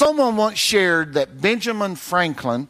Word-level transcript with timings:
Someone 0.00 0.38
once 0.38 0.56
shared 0.56 1.12
that 1.12 1.42
Benjamin 1.42 1.94
Franklin 1.94 2.68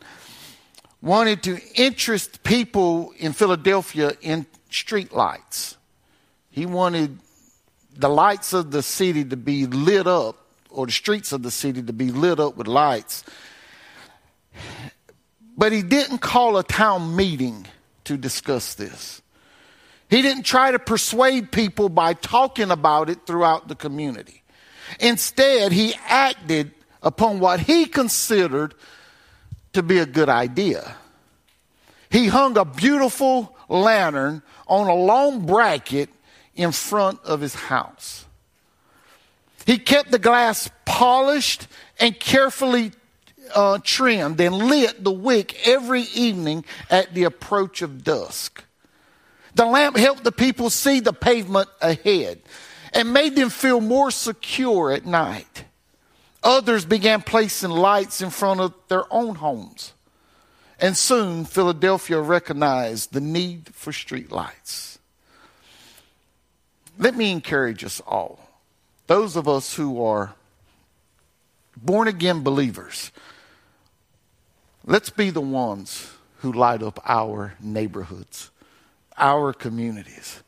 wanted 1.00 1.44
to 1.44 1.60
interest 1.76 2.42
people 2.42 3.14
in 3.18 3.34
Philadelphia 3.34 4.14
in 4.20 4.46
street 4.68 5.12
lights. 5.12 5.76
He 6.50 6.66
wanted 6.66 7.20
the 7.96 8.08
lights 8.08 8.52
of 8.52 8.72
the 8.72 8.82
city 8.82 9.24
to 9.26 9.36
be 9.36 9.66
lit 9.66 10.08
up, 10.08 10.44
or 10.70 10.86
the 10.86 10.92
streets 10.92 11.30
of 11.30 11.44
the 11.44 11.52
city 11.52 11.80
to 11.84 11.92
be 11.92 12.10
lit 12.10 12.40
up 12.40 12.56
with 12.56 12.66
lights. 12.66 13.22
But 15.56 15.70
he 15.70 15.82
didn't 15.82 16.18
call 16.18 16.56
a 16.56 16.64
town 16.64 17.14
meeting 17.14 17.64
to 18.06 18.16
discuss 18.16 18.74
this. 18.74 19.22
He 20.08 20.20
didn't 20.20 20.42
try 20.42 20.72
to 20.72 20.80
persuade 20.80 21.52
people 21.52 21.90
by 21.90 22.14
talking 22.14 22.72
about 22.72 23.08
it 23.08 23.24
throughout 23.24 23.68
the 23.68 23.76
community. 23.76 24.42
Instead, 24.98 25.70
he 25.70 25.94
acted 26.08 26.74
upon 27.02 27.40
what 27.40 27.60
he 27.60 27.86
considered 27.86 28.74
to 29.72 29.82
be 29.82 29.98
a 29.98 30.06
good 30.06 30.28
idea. 30.28 30.96
He 32.10 32.26
hung 32.26 32.56
a 32.58 32.64
beautiful 32.64 33.56
lantern 33.68 34.42
on 34.66 34.88
a 34.88 34.94
long 34.94 35.46
bracket 35.46 36.10
in 36.54 36.72
front 36.72 37.20
of 37.24 37.40
his 37.40 37.54
house. 37.54 38.26
He 39.66 39.78
kept 39.78 40.10
the 40.10 40.18
glass 40.18 40.68
polished 40.84 41.68
and 42.00 42.18
carefully 42.18 42.92
uh, 43.54 43.78
trimmed 43.82 44.40
and 44.40 44.54
lit 44.56 45.02
the 45.02 45.12
wick 45.12 45.66
every 45.66 46.02
evening 46.14 46.64
at 46.90 47.14
the 47.14 47.24
approach 47.24 47.82
of 47.82 48.04
dusk. 48.04 48.64
The 49.54 49.66
lamp 49.66 49.96
helped 49.96 50.24
the 50.24 50.32
people 50.32 50.70
see 50.70 51.00
the 51.00 51.12
pavement 51.12 51.68
ahead 51.80 52.40
and 52.92 53.12
made 53.12 53.36
them 53.36 53.50
feel 53.50 53.80
more 53.80 54.10
secure 54.10 54.92
at 54.92 55.06
night. 55.06 55.64
Others 56.42 56.86
began 56.86 57.22
placing 57.22 57.70
lights 57.70 58.22
in 58.22 58.30
front 58.30 58.60
of 58.60 58.74
their 58.88 59.04
own 59.12 59.36
homes. 59.36 59.92
And 60.80 60.96
soon 60.96 61.44
Philadelphia 61.44 62.20
recognized 62.20 63.12
the 63.12 63.20
need 63.20 63.68
for 63.74 63.92
street 63.92 64.32
lights. 64.32 64.98
Let 66.98 67.14
me 67.14 67.30
encourage 67.30 67.84
us 67.84 68.00
all, 68.06 68.38
those 69.06 69.36
of 69.36 69.48
us 69.48 69.74
who 69.74 70.02
are 70.04 70.34
born 71.76 72.08
again 72.08 72.42
believers, 72.42 73.10
let's 74.84 75.10
be 75.10 75.30
the 75.30 75.40
ones 75.40 76.10
who 76.38 76.52
light 76.52 76.82
up 76.82 77.00
our 77.06 77.54
neighborhoods, 77.60 78.50
our 79.16 79.52
communities, 79.52 80.42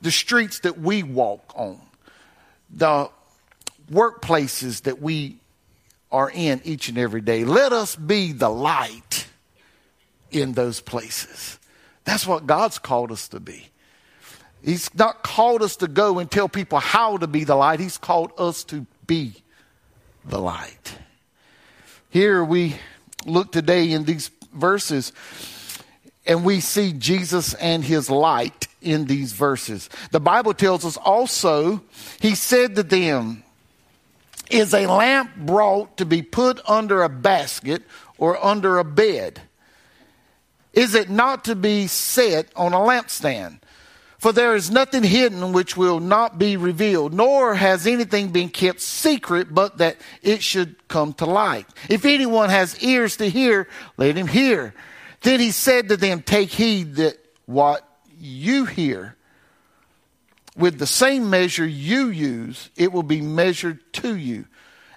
the 0.00 0.10
streets 0.10 0.58
that 0.60 0.78
we 0.78 1.02
walk 1.02 1.52
on, 1.54 1.80
the 2.70 3.08
workplaces 3.90 4.82
that 4.82 5.00
we 5.00 5.38
are 6.10 6.30
in 6.30 6.60
each 6.64 6.88
and 6.88 6.98
every 6.98 7.20
day. 7.20 7.44
Let 7.44 7.72
us 7.72 7.96
be 7.96 8.32
the 8.32 8.48
light 8.48 9.26
in 10.30 10.52
those 10.52 10.80
places. 10.80 11.58
That's 12.04 12.26
what 12.26 12.46
God's 12.46 12.78
called 12.78 13.10
us 13.12 13.28
to 13.28 13.40
be. 13.40 13.68
He's 14.62 14.94
not 14.94 15.22
called 15.22 15.62
us 15.62 15.76
to 15.76 15.88
go 15.88 16.18
and 16.18 16.30
tell 16.30 16.48
people 16.48 16.78
how 16.78 17.18
to 17.18 17.26
be 17.26 17.44
the 17.44 17.54
light. 17.54 17.80
He's 17.80 17.98
called 17.98 18.32
us 18.38 18.64
to 18.64 18.86
be 19.06 19.34
the 20.24 20.38
light. 20.38 20.96
Here 22.08 22.42
we 22.42 22.76
look 23.26 23.52
today 23.52 23.92
in 23.92 24.04
these 24.04 24.30
verses 24.52 25.12
and 26.26 26.44
we 26.44 26.60
see 26.60 26.92
Jesus 26.92 27.54
and 27.54 27.84
his 27.84 28.08
light 28.08 28.68
in 28.80 29.06
these 29.06 29.32
verses. 29.32 29.90
The 30.10 30.20
Bible 30.20 30.54
tells 30.54 30.84
us 30.84 30.96
also, 30.96 31.82
he 32.20 32.34
said 32.34 32.76
to 32.76 32.82
them, 32.82 33.43
Is 34.50 34.74
a 34.74 34.86
lamp 34.86 35.36
brought 35.36 35.96
to 35.96 36.04
be 36.04 36.22
put 36.22 36.60
under 36.68 37.02
a 37.02 37.08
basket 37.08 37.82
or 38.18 38.42
under 38.44 38.78
a 38.78 38.84
bed? 38.84 39.40
Is 40.72 40.94
it 40.94 41.08
not 41.08 41.44
to 41.44 41.54
be 41.54 41.86
set 41.86 42.48
on 42.56 42.72
a 42.72 42.78
lampstand? 42.78 43.60
For 44.18 44.32
there 44.32 44.56
is 44.56 44.70
nothing 44.70 45.02
hidden 45.02 45.52
which 45.52 45.76
will 45.76 46.00
not 46.00 46.38
be 46.38 46.56
revealed, 46.56 47.12
nor 47.12 47.54
has 47.54 47.86
anything 47.86 48.30
been 48.30 48.48
kept 48.48 48.80
secret, 48.80 49.54
but 49.54 49.78
that 49.78 49.98
it 50.22 50.42
should 50.42 50.76
come 50.88 51.12
to 51.14 51.26
light. 51.26 51.66
If 51.90 52.06
anyone 52.06 52.48
has 52.48 52.82
ears 52.82 53.18
to 53.18 53.28
hear, 53.28 53.68
let 53.98 54.16
him 54.16 54.26
hear. 54.26 54.72
Then 55.20 55.40
he 55.40 55.50
said 55.50 55.90
to 55.90 55.98
them, 55.98 56.22
Take 56.22 56.50
heed 56.50 56.94
that 56.94 57.18
what 57.44 57.86
you 58.18 58.64
hear, 58.64 59.14
with 60.56 60.78
the 60.78 60.86
same 60.86 61.30
measure 61.30 61.66
you 61.66 62.08
use, 62.08 62.70
it 62.76 62.92
will 62.92 63.02
be 63.02 63.20
measured 63.20 63.80
to 63.94 64.16
you. 64.16 64.46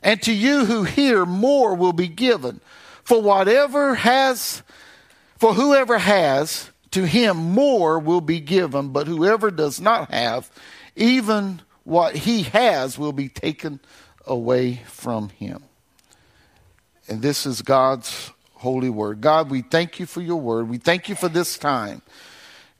And 0.03 0.21
to 0.23 0.33
you 0.33 0.65
who 0.65 0.83
hear, 0.83 1.25
more 1.25 1.73
will 1.75 1.93
be 1.93 2.07
given. 2.07 2.61
For 3.03 3.21
whatever 3.21 3.95
has, 3.95 4.61
for 5.37 5.53
whoever 5.53 5.97
has, 5.97 6.69
to 6.91 7.05
him 7.05 7.37
more 7.37 7.99
will 7.99 8.21
be 8.21 8.39
given, 8.39 8.89
but 8.89 9.07
whoever 9.07 9.51
does 9.51 9.81
not 9.81 10.11
have, 10.11 10.49
even 10.95 11.61
what 11.83 12.15
he 12.15 12.43
has 12.43 12.97
will 12.97 13.11
be 13.11 13.29
taken 13.29 13.79
away 14.25 14.81
from 14.85 15.29
him. 15.29 15.63
And 17.07 17.21
this 17.21 17.45
is 17.45 17.61
God's 17.61 18.31
holy 18.53 18.89
word. 18.89 19.21
God, 19.21 19.49
we 19.49 19.61
thank 19.61 19.99
you 19.99 20.05
for 20.05 20.21
your 20.21 20.37
word. 20.37 20.69
We 20.69 20.77
thank 20.77 21.09
you 21.09 21.15
for 21.15 21.29
this 21.29 21.57
time. 21.57 22.01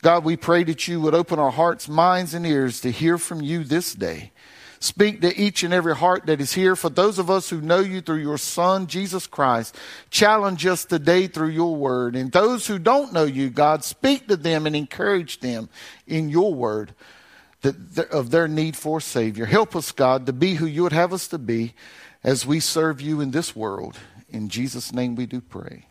God, 0.07 0.23
we 0.23 0.37
pray 0.37 0.63
that 0.63 0.87
you 0.87 1.01
would 1.01 1.13
open 1.13 1.37
our 1.37 1.51
hearts, 1.51 1.89
minds, 1.89 2.33
and 2.33 2.45
ears 2.45 2.79
to 2.79 2.91
hear 2.93 3.17
from 3.17 3.41
you 3.41 3.65
this 3.65 3.93
day. 3.93 4.31
Speak 4.79 5.19
to 5.19 5.37
each 5.37 5.63
and 5.63 5.73
every 5.73 5.93
heart 5.93 6.27
that 6.27 6.39
is 6.39 6.53
here. 6.53 6.77
For 6.77 6.89
those 6.89 7.19
of 7.19 7.29
us 7.29 7.49
who 7.49 7.59
know 7.59 7.81
you 7.81 7.99
through 7.99 8.21
your 8.21 8.37
Son, 8.37 8.87
Jesus 8.87 9.27
Christ, 9.27 9.75
challenge 10.09 10.65
us 10.65 10.85
today 10.85 11.27
through 11.27 11.49
your 11.49 11.75
word. 11.75 12.15
And 12.15 12.31
those 12.31 12.67
who 12.67 12.79
don't 12.79 13.11
know 13.11 13.25
you, 13.25 13.49
God, 13.49 13.83
speak 13.83 14.29
to 14.29 14.37
them 14.37 14.65
and 14.65 14.77
encourage 14.77 15.41
them 15.41 15.67
in 16.07 16.29
your 16.29 16.53
word 16.53 16.95
of 18.09 18.31
their 18.31 18.47
need 18.47 18.77
for 18.77 18.99
a 18.99 19.01
Savior. 19.01 19.45
Help 19.45 19.75
us, 19.75 19.91
God, 19.91 20.25
to 20.27 20.31
be 20.31 20.53
who 20.53 20.67
you 20.67 20.83
would 20.83 20.93
have 20.93 21.11
us 21.11 21.27
to 21.27 21.37
be 21.37 21.73
as 22.23 22.45
we 22.45 22.61
serve 22.61 23.01
you 23.01 23.19
in 23.19 23.31
this 23.31 23.57
world. 23.57 23.97
In 24.29 24.47
Jesus' 24.47 24.93
name 24.93 25.15
we 25.15 25.25
do 25.25 25.41
pray. 25.41 25.83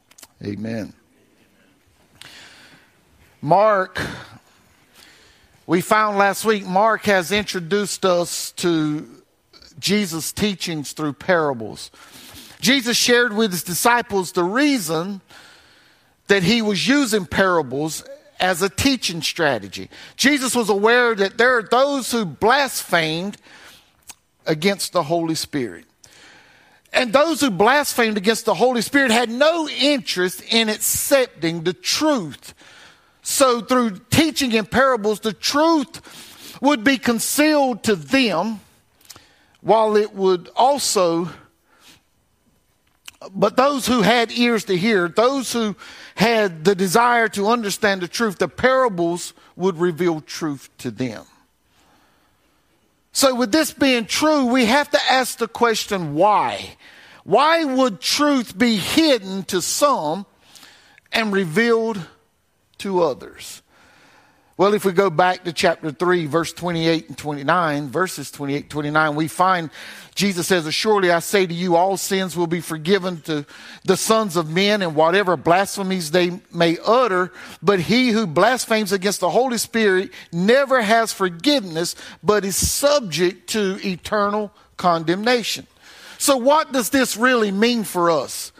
Amen. 0.42 0.94
Mark 3.46 4.00
we 5.68 5.80
found 5.80 6.18
last 6.18 6.44
week 6.44 6.66
Mark 6.66 7.04
has 7.04 7.30
introduced 7.30 8.04
us 8.04 8.50
to 8.52 9.08
Jesus' 9.78 10.32
teachings 10.32 10.90
through 10.90 11.12
parables. 11.12 11.92
Jesus 12.60 12.96
shared 12.96 13.32
with 13.32 13.52
his 13.52 13.62
disciples 13.62 14.32
the 14.32 14.42
reason 14.42 15.20
that 16.26 16.42
he 16.42 16.60
was 16.60 16.88
using 16.88 17.24
parables 17.24 18.02
as 18.40 18.62
a 18.62 18.68
teaching 18.68 19.22
strategy. 19.22 19.90
Jesus 20.16 20.56
was 20.56 20.68
aware 20.68 21.14
that 21.14 21.38
there 21.38 21.56
are 21.56 21.62
those 21.62 22.10
who 22.10 22.24
blasphemed 22.24 23.36
against 24.44 24.92
the 24.92 25.04
Holy 25.04 25.36
Spirit. 25.36 25.84
And 26.92 27.12
those 27.12 27.42
who 27.42 27.52
blasphemed 27.52 28.16
against 28.16 28.44
the 28.44 28.54
Holy 28.54 28.82
Spirit 28.82 29.12
had 29.12 29.30
no 29.30 29.68
interest 29.68 30.42
in 30.52 30.68
accepting 30.68 31.62
the 31.62 31.74
truth 31.74 32.52
so, 33.28 33.60
through 33.60 33.98
teaching 34.08 34.52
in 34.52 34.66
parables, 34.66 35.18
the 35.18 35.32
truth 35.32 36.56
would 36.62 36.84
be 36.84 36.96
concealed 36.96 37.82
to 37.82 37.96
them, 37.96 38.60
while 39.60 39.96
it 39.96 40.14
would 40.14 40.48
also, 40.54 41.28
but 43.32 43.56
those 43.56 43.84
who 43.84 44.02
had 44.02 44.30
ears 44.30 44.66
to 44.66 44.76
hear, 44.76 45.08
those 45.08 45.52
who 45.52 45.74
had 46.14 46.64
the 46.64 46.76
desire 46.76 47.26
to 47.30 47.48
understand 47.48 48.00
the 48.00 48.06
truth, 48.06 48.38
the 48.38 48.46
parables 48.46 49.34
would 49.56 49.76
reveal 49.76 50.20
truth 50.20 50.70
to 50.78 50.92
them. 50.92 51.24
So, 53.10 53.34
with 53.34 53.50
this 53.50 53.72
being 53.72 54.06
true, 54.06 54.44
we 54.44 54.66
have 54.66 54.88
to 54.92 55.00
ask 55.10 55.38
the 55.38 55.48
question 55.48 56.14
why? 56.14 56.76
Why 57.24 57.64
would 57.64 58.00
truth 58.00 58.56
be 58.56 58.76
hidden 58.76 59.42
to 59.46 59.60
some 59.60 60.26
and 61.10 61.32
revealed 61.32 62.00
to 62.78 63.02
others. 63.02 63.62
Well, 64.58 64.72
if 64.72 64.86
we 64.86 64.92
go 64.92 65.10
back 65.10 65.44
to 65.44 65.52
chapter 65.52 65.90
3, 65.90 66.24
verse 66.24 66.50
28 66.54 67.08
and 67.08 67.18
29, 67.18 67.88
verses 67.90 68.30
28 68.30 68.70
29, 68.70 69.14
we 69.14 69.28
find 69.28 69.68
Jesus 70.14 70.46
says, 70.46 70.72
Surely 70.74 71.10
I 71.10 71.18
say 71.18 71.46
to 71.46 71.52
you, 71.52 71.76
all 71.76 71.98
sins 71.98 72.38
will 72.38 72.46
be 72.46 72.62
forgiven 72.62 73.20
to 73.22 73.44
the 73.84 73.98
sons 73.98 74.34
of 74.34 74.48
men 74.50 74.80
and 74.80 74.96
whatever 74.96 75.36
blasphemies 75.36 76.10
they 76.10 76.40
may 76.54 76.78
utter. 76.86 77.32
But 77.62 77.80
he 77.80 78.08
who 78.12 78.26
blasphemes 78.26 78.92
against 78.92 79.20
the 79.20 79.28
Holy 79.28 79.58
Spirit 79.58 80.10
never 80.32 80.80
has 80.80 81.12
forgiveness, 81.12 81.94
but 82.22 82.46
is 82.46 82.56
subject 82.56 83.50
to 83.50 83.78
eternal 83.86 84.52
condemnation. 84.78 85.66
So, 86.16 86.38
what 86.38 86.72
does 86.72 86.88
this 86.88 87.18
really 87.18 87.52
mean 87.52 87.84
for 87.84 88.10
us? 88.10 88.52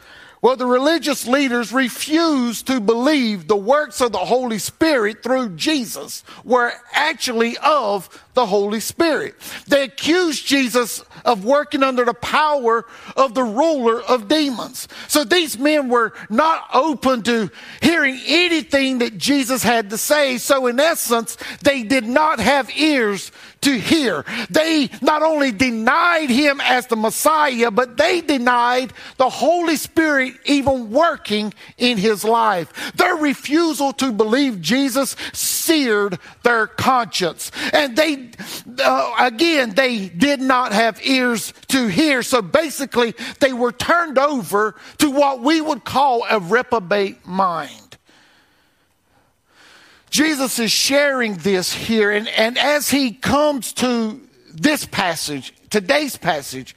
Well, 0.47 0.55
the 0.55 0.65
religious 0.65 1.27
leaders 1.27 1.73
refused 1.73 2.69
to 2.69 2.79
believe 2.79 3.49
the 3.49 3.57
works 3.57 4.01
of 4.01 4.13
the 4.13 4.19
Holy 4.19 4.61
Spirit 4.61 5.21
through 5.21 5.57
Jesus 5.57 6.23
were 6.45 6.73
actually 6.93 7.57
of 7.59 8.09
the 8.35 8.47
Holy 8.47 8.79
Spirit. 8.79 9.35
They 9.67 9.83
accused 9.83 10.47
Jesus 10.47 11.03
of 11.25 11.45
working 11.45 11.83
under 11.83 12.05
the 12.05 12.15
power 12.15 12.87
of 13.17 13.35
the 13.35 13.43
ruler 13.43 14.01
of 14.01 14.29
demons. 14.29 14.87
So 15.09 15.25
these 15.25 15.59
men 15.59 15.89
were 15.89 16.13
not 16.31 16.69
open 16.73 17.23
to 17.25 17.51
hearing 17.83 18.21
anything 18.25 18.99
that 18.99 19.19
Jesus 19.19 19.65
had 19.65 19.91
to 19.91 19.99
say. 19.99 20.39
So 20.39 20.69
in 20.69 20.79
essence, 20.79 21.37
they 21.63 21.83
did 21.83 22.07
not 22.07 22.39
have 22.39 22.71
ears 22.79 23.33
to 23.67 23.77
hear. 23.77 24.25
They 24.49 24.89
not 25.03 25.23
only 25.25 25.51
denied 25.51 26.31
him 26.31 26.61
as 26.61 26.87
the 26.87 26.95
Messiah, 26.95 27.73
but 27.73 27.97
they 27.97 28.21
denied 28.21 28.93
the 29.17 29.29
Holy 29.29 29.75
Spirit 29.75 30.35
even 30.45 30.93
working 30.93 31.53
in 31.77 31.99
his 31.99 32.23
life. 32.23 32.93
Their 32.95 33.17
refusal 33.17 33.93
to 33.95 34.13
believe 34.13 34.61
Jesus 34.61 35.17
seared 35.33 36.21
their 36.45 36.69
conscience. 36.69 37.51
And 37.73 37.97
they, 37.97 38.31
uh, 38.79 39.15
again, 39.19 39.75
they 39.75 40.11
did 40.11 40.41
not 40.41 40.71
have 40.73 41.05
ears 41.05 41.53
to 41.69 41.89
hear. 41.89 42.23
So 42.23 42.43
basically, 42.43 43.15
they 43.41 43.53
were 43.53 43.73
turned 43.73 44.17
over 44.17 44.77
to 44.99 45.11
what 45.11 45.41
we 45.41 45.61
would 45.61 45.85
call 45.85 46.25
a 46.31 46.39
reprobate 46.39 47.27
mind. 47.27 47.86
Jesus 50.17 50.59
is 50.59 50.73
sharing 50.73 51.35
this 51.35 51.71
here, 51.71 52.11
and, 52.11 52.27
and 52.27 52.57
as 52.57 52.89
he 52.89 53.13
comes 53.13 53.75
to 53.75 54.19
this 54.51 54.87
passage, 54.87 55.53
today's 55.69 56.17
passage, 56.17 56.75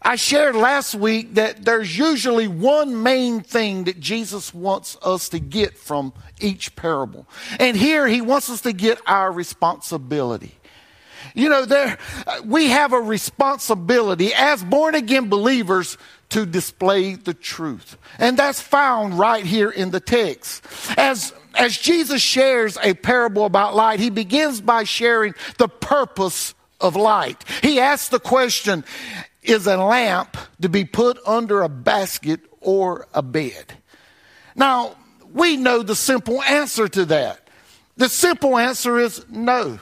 I 0.00 0.14
shared 0.14 0.54
last 0.54 0.94
week 0.94 1.34
that 1.34 1.64
there's 1.64 1.98
usually 1.98 2.46
one 2.46 3.02
main 3.02 3.40
thing 3.40 3.84
that 3.84 3.98
Jesus 3.98 4.54
wants 4.54 4.96
us 5.02 5.30
to 5.30 5.40
get 5.40 5.76
from 5.76 6.12
each 6.38 6.76
parable. 6.76 7.26
And 7.58 7.76
here 7.76 8.06
he 8.06 8.20
wants 8.20 8.48
us 8.48 8.60
to 8.60 8.72
get 8.72 9.00
our 9.04 9.32
responsibility. 9.32 10.54
You 11.34 11.48
know, 11.48 11.64
there, 11.64 11.98
uh, 12.26 12.40
we 12.44 12.68
have 12.68 12.92
a 12.92 13.00
responsibility 13.00 14.32
as 14.34 14.62
born 14.62 14.94
again 14.94 15.28
believers 15.28 15.96
to 16.30 16.46
display 16.46 17.14
the 17.14 17.34
truth. 17.34 17.96
And 18.18 18.36
that's 18.36 18.60
found 18.60 19.18
right 19.18 19.44
here 19.44 19.70
in 19.70 19.90
the 19.90 20.00
text. 20.00 20.66
As 20.96 21.32
as 21.54 21.78
Jesus 21.78 22.20
shares 22.20 22.76
a 22.82 22.94
parable 22.94 23.44
about 23.44 23.74
light, 23.74 24.00
he 24.00 24.10
begins 24.10 24.60
by 24.60 24.84
sharing 24.84 25.34
the 25.58 25.68
purpose 25.68 26.54
of 26.80 26.96
light. 26.96 27.44
He 27.62 27.78
asks 27.78 28.08
the 28.08 28.18
question, 28.18 28.84
is 29.42 29.66
a 29.66 29.76
lamp 29.76 30.36
to 30.62 30.68
be 30.68 30.84
put 30.84 31.18
under 31.26 31.62
a 31.62 31.68
basket 31.68 32.40
or 32.60 33.06
a 33.14 33.22
bed? 33.22 33.74
Now, 34.56 34.96
we 35.32 35.56
know 35.56 35.82
the 35.82 35.96
simple 35.96 36.42
answer 36.42 36.88
to 36.88 37.04
that. 37.06 37.48
The 37.96 38.08
simple 38.08 38.58
answer 38.58 38.98
is 38.98 39.24
no. 39.28 39.78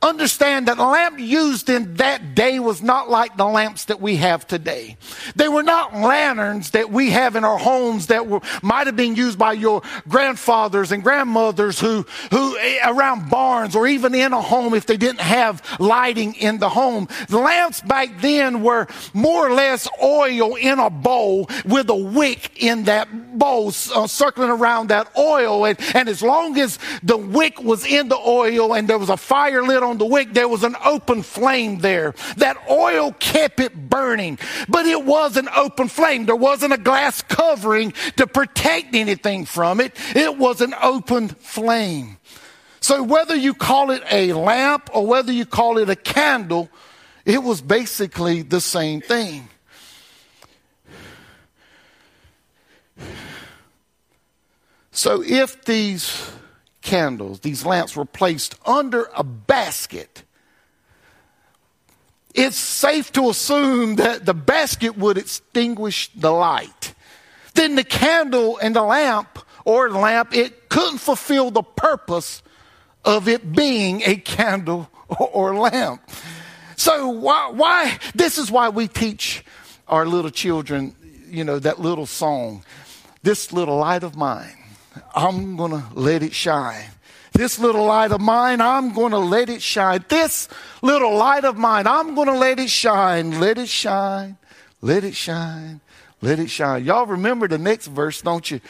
Understand 0.00 0.68
that 0.68 0.78
lamp 0.78 1.18
used 1.18 1.68
in 1.68 1.94
that 1.94 2.36
day 2.36 2.60
was 2.60 2.80
not 2.80 3.10
like 3.10 3.36
the 3.36 3.44
lamps 3.44 3.86
that 3.86 4.00
we 4.00 4.14
have 4.16 4.46
today. 4.46 4.96
They 5.34 5.48
were 5.48 5.64
not 5.64 5.92
lanterns 5.92 6.70
that 6.70 6.90
we 6.90 7.10
have 7.10 7.34
in 7.34 7.42
our 7.42 7.58
homes 7.58 8.06
that 8.06 8.28
were, 8.28 8.40
might 8.62 8.86
have 8.86 8.94
been 8.94 9.16
used 9.16 9.40
by 9.40 9.54
your 9.54 9.82
grandfathers 10.06 10.92
and 10.92 11.02
grandmothers 11.02 11.80
who, 11.80 12.06
who 12.30 12.56
eh, 12.58 12.78
around 12.88 13.28
barns 13.28 13.74
or 13.74 13.88
even 13.88 14.14
in 14.14 14.32
a 14.32 14.40
home 14.40 14.72
if 14.72 14.86
they 14.86 14.96
didn't 14.96 15.20
have 15.20 15.64
lighting 15.80 16.34
in 16.34 16.58
the 16.58 16.68
home. 16.68 17.08
The 17.28 17.38
lamps 17.38 17.80
back 17.80 18.20
then 18.20 18.62
were 18.62 18.86
more 19.14 19.48
or 19.48 19.52
less 19.52 19.88
oil 20.00 20.54
in 20.54 20.78
a 20.78 20.90
bowl 20.90 21.50
with 21.64 21.90
a 21.90 21.96
wick 21.96 22.52
in 22.62 22.84
that 22.84 23.08
bowl 23.38 23.68
uh, 23.68 24.06
circling 24.06 24.50
around 24.50 24.88
that 24.88 25.10
oil. 25.16 25.66
And, 25.66 25.78
and 25.94 26.08
as 26.08 26.22
long 26.22 26.58
as 26.58 26.78
the 27.02 27.16
wick 27.16 27.62
was 27.62 27.84
in 27.84 28.08
the 28.08 28.16
oil 28.16 28.74
and 28.74 28.88
there 28.88 28.98
was 28.98 29.08
a 29.08 29.16
fire 29.16 29.62
lit 29.62 29.82
on 29.82 29.98
the 29.98 30.06
wick, 30.06 30.32
there 30.32 30.48
was 30.48 30.64
an 30.64 30.76
open 30.84 31.22
flame 31.22 31.78
there. 31.78 32.14
That 32.36 32.56
oil 32.70 33.12
kept 33.12 33.60
it 33.60 33.88
burning, 33.88 34.38
but 34.68 34.86
it 34.86 35.04
was 35.04 35.36
an 35.36 35.48
open 35.54 35.88
flame. 35.88 36.26
There 36.26 36.36
wasn't 36.36 36.72
a 36.72 36.78
glass 36.78 37.22
covering 37.22 37.92
to 38.16 38.26
protect 38.26 38.94
anything 38.94 39.44
from 39.44 39.80
it. 39.80 39.96
It 40.14 40.36
was 40.36 40.60
an 40.60 40.74
open 40.82 41.28
flame. 41.28 42.18
So 42.80 43.02
whether 43.02 43.34
you 43.34 43.54
call 43.54 43.90
it 43.90 44.02
a 44.10 44.32
lamp 44.32 44.90
or 44.94 45.06
whether 45.06 45.32
you 45.32 45.46
call 45.46 45.78
it 45.78 45.90
a 45.90 45.96
candle, 45.96 46.70
it 47.24 47.42
was 47.42 47.60
basically 47.60 48.42
the 48.42 48.60
same 48.60 49.00
thing. 49.00 49.48
So 54.98 55.22
if 55.22 55.64
these 55.64 56.28
candles, 56.82 57.38
these 57.38 57.64
lamps 57.64 57.94
were 57.94 58.04
placed 58.04 58.56
under 58.66 59.08
a 59.14 59.22
basket, 59.22 60.24
it's 62.34 62.56
safe 62.56 63.12
to 63.12 63.30
assume 63.30 63.94
that 63.94 64.26
the 64.26 64.34
basket 64.34 64.98
would 64.98 65.16
extinguish 65.16 66.10
the 66.16 66.32
light. 66.32 66.94
Then 67.54 67.76
the 67.76 67.84
candle 67.84 68.58
and 68.58 68.74
the 68.74 68.82
lamp, 68.82 69.38
or 69.64 69.88
lamp, 69.88 70.34
it 70.34 70.68
couldn't 70.68 70.98
fulfill 70.98 71.52
the 71.52 71.62
purpose 71.62 72.42
of 73.04 73.28
it 73.28 73.52
being 73.52 74.02
a 74.04 74.16
candle 74.16 74.90
or, 75.20 75.54
lamp. 75.54 76.02
So 76.74 77.06
why, 77.06 77.52
why, 77.52 78.00
this 78.16 78.36
is 78.36 78.50
why 78.50 78.70
we 78.70 78.88
teach 78.88 79.44
our 79.86 80.06
little 80.06 80.32
children, 80.32 80.96
you 81.28 81.44
know, 81.44 81.60
that 81.60 81.78
little 81.78 82.06
song, 82.06 82.64
this 83.22 83.52
little 83.52 83.76
light 83.76 84.02
of 84.02 84.16
mine 84.16 84.58
I'm 85.14 85.56
going 85.56 85.72
to 85.72 85.84
let 85.94 86.22
it 86.22 86.34
shine. 86.34 86.90
This 87.32 87.58
little 87.58 87.84
light 87.84 88.10
of 88.10 88.20
mine, 88.20 88.60
I'm 88.60 88.92
going 88.92 89.12
to 89.12 89.18
let 89.18 89.48
it 89.48 89.62
shine. 89.62 90.04
This 90.08 90.48
little 90.82 91.14
light 91.14 91.44
of 91.44 91.56
mine, 91.56 91.86
I'm 91.86 92.14
going 92.14 92.26
to 92.26 92.34
let 92.34 92.58
it 92.58 92.70
shine. 92.70 93.38
Let 93.38 93.58
it 93.58 93.68
shine. 93.68 94.36
Let 94.80 95.04
it 95.04 95.14
shine. 95.14 95.80
Let 96.20 96.40
it 96.40 96.50
shine. 96.50 96.84
Y'all 96.84 97.06
remember 97.06 97.46
the 97.46 97.58
next 97.58 97.86
verse, 97.86 98.22
don't 98.22 98.50
you? 98.50 98.60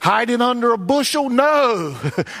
Hide 0.00 0.30
it 0.30 0.40
under 0.40 0.72
a 0.72 0.78
bushel? 0.78 1.28
No. 1.28 1.96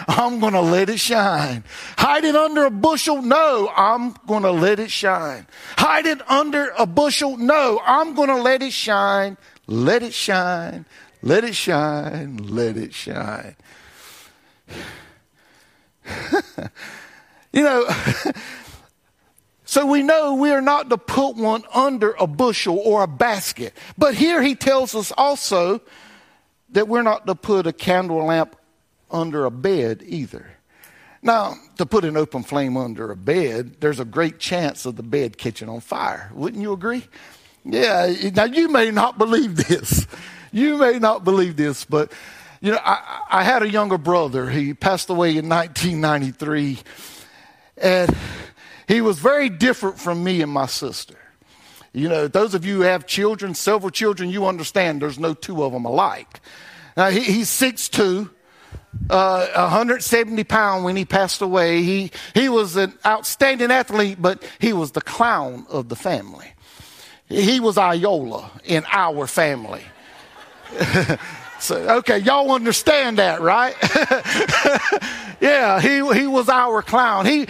I'm 0.08 0.40
going 0.40 0.54
to 0.54 0.62
let 0.62 0.88
it 0.88 0.98
shine. 0.98 1.62
Hide 1.98 2.24
it 2.24 2.34
under 2.34 2.64
a 2.64 2.70
bushel? 2.70 3.20
No. 3.20 3.70
I'm 3.76 4.14
going 4.26 4.42
to 4.42 4.50
let 4.50 4.80
it 4.80 4.90
shine. 4.90 5.46
Hide 5.76 6.06
it 6.06 6.28
under 6.28 6.72
a 6.78 6.86
bushel? 6.86 7.36
No. 7.36 7.80
I'm 7.84 8.14
going 8.14 8.30
to 8.30 8.40
let 8.40 8.62
it 8.62 8.72
shine. 8.72 9.36
Let 9.66 10.02
it 10.02 10.14
shine. 10.14 10.86
Let 11.22 11.44
it 11.44 11.54
shine, 11.54 12.38
let 12.38 12.76
it 12.76 12.94
shine. 12.94 13.56
you 17.52 17.62
know, 17.62 17.86
so 19.64 19.86
we 19.86 20.02
know 20.02 20.34
we 20.34 20.50
are 20.50 20.62
not 20.62 20.88
to 20.90 20.96
put 20.96 21.36
one 21.36 21.62
under 21.74 22.12
a 22.18 22.26
bushel 22.26 22.78
or 22.78 23.02
a 23.02 23.08
basket. 23.08 23.74
But 23.98 24.14
here 24.14 24.42
he 24.42 24.54
tells 24.54 24.94
us 24.94 25.12
also 25.16 25.82
that 26.70 26.88
we're 26.88 27.02
not 27.02 27.26
to 27.26 27.34
put 27.34 27.66
a 27.66 27.72
candle 27.72 28.24
lamp 28.24 28.56
under 29.10 29.44
a 29.44 29.50
bed 29.50 30.02
either. 30.06 30.46
Now, 31.22 31.56
to 31.76 31.84
put 31.84 32.06
an 32.06 32.16
open 32.16 32.42
flame 32.42 32.78
under 32.78 33.10
a 33.10 33.16
bed, 33.16 33.76
there's 33.80 34.00
a 34.00 34.06
great 34.06 34.38
chance 34.38 34.86
of 34.86 34.96
the 34.96 35.02
bed 35.02 35.36
catching 35.36 35.68
on 35.68 35.80
fire. 35.80 36.30
Wouldn't 36.32 36.62
you 36.62 36.72
agree? 36.72 37.06
Yeah, 37.62 38.10
now 38.34 38.44
you 38.44 38.68
may 38.68 38.90
not 38.90 39.18
believe 39.18 39.56
this 39.56 40.06
you 40.52 40.78
may 40.78 40.98
not 40.98 41.24
believe 41.24 41.56
this, 41.56 41.84
but 41.84 42.12
you 42.60 42.72
know, 42.72 42.78
I, 42.84 43.22
I 43.30 43.44
had 43.44 43.62
a 43.62 43.70
younger 43.70 43.98
brother. 43.98 44.50
He 44.50 44.74
passed 44.74 45.08
away 45.08 45.36
in 45.36 45.48
1993, 45.48 46.78
and 47.78 48.16
he 48.86 49.00
was 49.00 49.18
very 49.18 49.48
different 49.48 49.98
from 49.98 50.22
me 50.22 50.42
and 50.42 50.52
my 50.52 50.66
sister. 50.66 51.16
You 51.92 52.08
know, 52.08 52.28
those 52.28 52.54
of 52.54 52.64
you 52.64 52.76
who 52.76 52.80
have 52.82 53.06
children, 53.06 53.54
several 53.54 53.90
children, 53.90 54.30
you 54.30 54.46
understand 54.46 55.02
there's 55.02 55.18
no 55.18 55.34
two 55.34 55.64
of 55.64 55.72
them 55.72 55.84
alike. 55.84 56.40
Now, 56.96 57.08
he, 57.08 57.20
he's 57.20 57.48
6'2", 57.48 58.30
uh, 59.08 59.48
170 59.54 60.44
pound 60.44 60.84
when 60.84 60.96
he 60.96 61.04
passed 61.04 61.40
away. 61.40 61.82
He, 61.82 62.10
he 62.34 62.48
was 62.48 62.76
an 62.76 62.92
outstanding 63.04 63.70
athlete, 63.70 64.18
but 64.20 64.42
he 64.58 64.72
was 64.72 64.92
the 64.92 65.00
clown 65.00 65.66
of 65.68 65.88
the 65.88 65.96
family. 65.96 66.52
He 67.28 67.58
was 67.58 67.78
Iola 67.78 68.50
in 68.64 68.84
our 68.92 69.26
family. 69.26 69.82
so, 71.60 71.76
okay, 71.98 72.18
y'all 72.18 72.52
understand 72.52 73.18
that, 73.18 73.40
right? 73.40 73.74
yeah, 75.40 75.80
he, 75.80 75.96
he 76.18 76.26
was 76.26 76.48
our 76.48 76.82
clown. 76.82 77.26
He, 77.26 77.46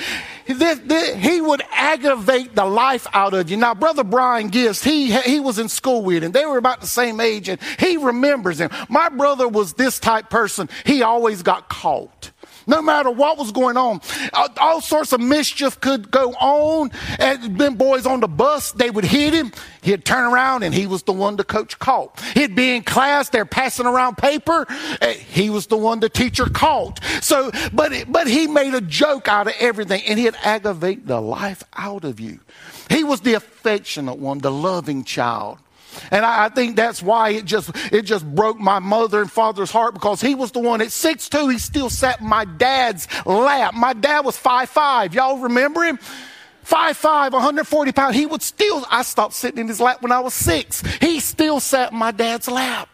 this, 0.47 0.79
this, 0.81 1.17
he 1.17 1.41
would 1.41 1.63
aggravate 1.73 2.55
the 2.55 2.65
life 2.65 3.07
out 3.13 3.35
of 3.35 3.51
you. 3.51 3.57
Now, 3.57 3.75
Brother 3.75 4.05
Brian 4.05 4.51
Gist, 4.51 4.85
he, 4.85 5.11
he 5.11 5.41
was 5.41 5.59
in 5.59 5.69
school 5.69 6.03
with 6.03 6.25
him. 6.25 6.33
They 6.33 6.45
were 6.45 6.59
about 6.59 6.81
the 6.81 6.87
same 6.87 7.21
age, 7.21 7.49
and 7.49 7.61
he 7.79 7.97
remembers 7.97 8.61
him. 8.61 8.71
My 8.89 9.09
brother 9.09 9.49
was 9.49 9.75
this 9.75 9.99
type 9.99 10.31
person. 10.31 10.69
He 10.85 11.03
always 11.03 11.43
got 11.43 11.69
caught. 11.69 12.31
No 12.71 12.81
matter 12.81 13.11
what 13.11 13.37
was 13.37 13.53
going 13.53 13.77
on. 13.77 14.01
All, 14.57 14.81
sorts 14.81 15.13
of 15.13 15.21
mischief 15.21 15.81
could 15.81 16.11
go 16.11 16.31
on. 16.35 16.91
And 17.19 17.59
then 17.59 17.75
boys 17.75 18.07
on 18.07 18.21
the 18.21 18.29
bus, 18.29 18.73
they 18.73 18.91
would 18.91 19.05
hit 19.05 19.35
him. 19.35 19.53
He'd 19.83 20.05
turn 20.05 20.33
around 20.33 20.63
and 20.63 20.73
he 20.73 20.87
was 20.87 21.03
the 21.03 21.13
one 21.13 21.37
the 21.37 21.45
coach 21.45 21.79
caught. 21.79 22.19
He'd 22.35 22.55
be 22.55 22.75
in 22.77 22.83
class, 22.83 23.29
they're 23.29 23.45
passing 23.45 23.87
around 23.87 24.17
paper. 24.17 24.67
He 25.29 25.51
was 25.51 25.67
the 25.67 25.77
one 25.77 26.01
the 26.01 26.09
teacher 26.09 26.47
caught. 26.47 27.03
So, 27.21 27.51
but, 27.73 27.93
but 28.09 28.27
he 28.27 28.47
made 28.47 28.75
a 28.75 28.81
joke 28.81 29.29
out 29.29 29.49
of 29.49 29.55
everything 29.59 30.03
and 30.07 30.19
he'd 30.19 30.37
aggravate 30.43 31.07
the 31.07 31.21
life 31.21 31.65
out 31.77 32.05
of 32.05 32.21
you. 32.21 32.41
He 32.89 33.05
was 33.05 33.21
the 33.21 33.35
affectionate 33.35 34.19
one, 34.19 34.39
the 34.39 34.51
loving 34.51 35.05
child. 35.05 35.59
And 36.11 36.25
I, 36.25 36.47
I, 36.47 36.49
think 36.49 36.77
that's 36.77 37.03
why 37.03 37.31
it 37.31 37.45
just 37.45 37.71
it 37.93 38.03
just 38.03 38.27
broke 38.35 38.59
my 38.59 38.79
mother 38.79 39.21
and 39.21 39.31
father's 39.31 39.71
heart 39.71 39.95
because 39.95 40.21
he 40.21 40.35
was 40.35 40.53
the 40.53 40.61
one 40.61 40.81
at 40.81 40.93
six 40.93 41.29
two. 41.29 41.49
He 41.49 41.59
still 41.59 41.91
sat 41.91 42.21
in 42.21 42.29
my 42.29 42.45
dad's 42.45 43.09
lap. 43.27 43.75
My 43.75 43.93
dad 43.93 44.25
was 44.25 44.37
five 44.37 44.69
five. 44.69 45.15
Y'all 45.15 45.39
remember 45.39 45.85
him? 45.85 45.99
Five 46.63 46.97
five, 46.97 47.33
140 47.33 47.93
pounds. 47.93 48.15
He 48.15 48.27
would 48.27 48.43
still. 48.43 48.85
I 48.91 49.03
stopped 49.03 49.35
sitting 49.35 49.59
in 49.59 49.69
his 49.69 49.81
lap 49.81 50.03
when 50.03 50.13
I 50.13 50.21
was 50.21 50.35
six. 50.35 50.83
He 51.01 51.21
still 51.21 51.59
sat 51.59 51.93
in 51.93 51.99
my 51.99 52.11
dad's 52.13 52.49
lap. 52.49 52.89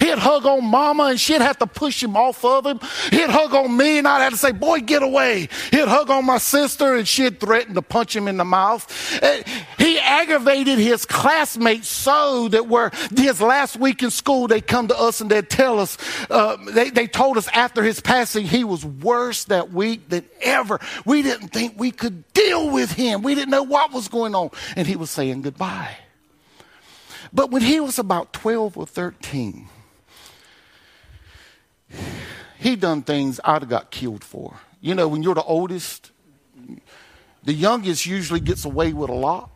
He'd 0.00 0.18
hug 0.18 0.46
on 0.46 0.64
mama 0.64 1.04
and 1.04 1.20
she'd 1.20 1.42
have 1.42 1.58
to 1.58 1.66
push 1.66 2.02
him 2.02 2.16
off 2.16 2.44
of 2.44 2.66
him. 2.66 2.80
He'd 3.10 3.30
hug 3.30 3.54
on 3.54 3.76
me 3.76 3.98
and 3.98 4.08
I'd 4.08 4.22
have 4.22 4.32
to 4.32 4.38
say, 4.38 4.52
boy, 4.52 4.80
get 4.80 5.02
away. 5.02 5.48
He'd 5.70 5.86
hug 5.86 6.10
on 6.10 6.24
my 6.24 6.38
sister 6.38 6.94
and 6.96 7.06
she'd 7.06 7.38
threaten 7.38 7.74
to 7.74 7.82
punch 7.82 8.16
him 8.16 8.26
in 8.26 8.38
the 8.38 8.44
mouth. 8.44 8.86
Uh, 9.22 9.42
he 9.78 9.98
aggravated 9.98 10.78
his 10.78 11.04
classmates 11.04 11.88
so 11.88 12.48
that 12.48 12.66
where 12.66 12.90
his 13.14 13.40
last 13.40 13.76
week 13.76 14.02
in 14.02 14.10
school, 14.10 14.48
they'd 14.48 14.66
come 14.66 14.88
to 14.88 14.98
us 14.98 15.20
and 15.20 15.30
they'd 15.30 15.50
tell 15.50 15.78
us, 15.78 15.98
uh, 16.30 16.56
they, 16.70 16.90
they 16.90 17.06
told 17.06 17.36
us 17.36 17.48
after 17.48 17.82
his 17.82 18.00
passing, 18.00 18.46
he 18.46 18.64
was 18.64 18.84
worse 18.84 19.44
that 19.44 19.70
week 19.70 20.08
than 20.08 20.24
ever. 20.40 20.80
We 21.04 21.22
didn't 21.22 21.48
think 21.48 21.74
we 21.78 21.90
could 21.90 22.30
deal 22.32 22.70
with 22.70 22.92
him. 22.92 23.22
We 23.22 23.34
didn't 23.34 23.50
know 23.50 23.64
what 23.64 23.92
was 23.92 24.08
going 24.08 24.34
on. 24.34 24.50
And 24.76 24.86
he 24.86 24.96
was 24.96 25.10
saying 25.10 25.42
goodbye. 25.42 25.96
But 27.32 27.50
when 27.50 27.62
he 27.62 27.80
was 27.80 27.98
about 27.98 28.32
12 28.32 28.76
or 28.76 28.86
13, 28.86 29.68
he 32.58 32.76
done 32.76 33.02
things 33.02 33.40
I'd 33.44 33.62
have 33.62 33.68
got 33.68 33.90
killed 33.90 34.24
for. 34.24 34.56
You 34.80 34.94
know, 34.94 35.08
when 35.08 35.22
you're 35.22 35.34
the 35.34 35.42
oldest, 35.42 36.10
the 37.42 37.52
youngest 37.52 38.06
usually 38.06 38.40
gets 38.40 38.64
away 38.64 38.92
with 38.92 39.10
a 39.10 39.14
lot. 39.14 39.50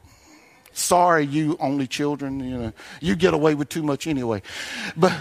Sorry, 0.72 1.24
you 1.24 1.56
only 1.60 1.86
children, 1.86 2.40
you 2.40 2.58
know, 2.58 2.72
you 3.00 3.14
get 3.14 3.32
away 3.32 3.54
with 3.54 3.68
too 3.68 3.82
much 3.82 4.06
anyway. 4.06 4.42
But 4.96 5.12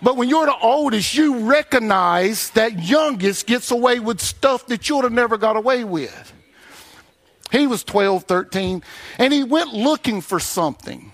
but 0.00 0.16
when 0.16 0.28
you're 0.28 0.46
the 0.46 0.56
oldest, 0.56 1.14
you 1.14 1.50
recognize 1.50 2.50
that 2.50 2.82
youngest 2.82 3.46
gets 3.46 3.70
away 3.70 3.98
with 3.98 4.20
stuff 4.20 4.66
that 4.66 4.88
you'd 4.88 5.02
have 5.02 5.12
never 5.12 5.36
got 5.36 5.56
away 5.56 5.82
with. 5.84 6.32
He 7.50 7.66
was 7.66 7.82
12, 7.82 8.24
13, 8.24 8.82
and 9.18 9.32
he 9.32 9.42
went 9.42 9.72
looking 9.72 10.20
for 10.20 10.38
something. 10.38 11.12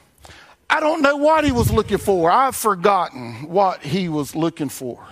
I 0.68 0.80
don't 0.80 1.02
know 1.02 1.16
what 1.16 1.44
he 1.44 1.52
was 1.52 1.70
looking 1.70 1.98
for. 1.98 2.30
I've 2.30 2.56
forgotten 2.56 3.48
what 3.48 3.82
he 3.82 4.08
was 4.08 4.34
looking 4.34 4.68
for. 4.68 5.06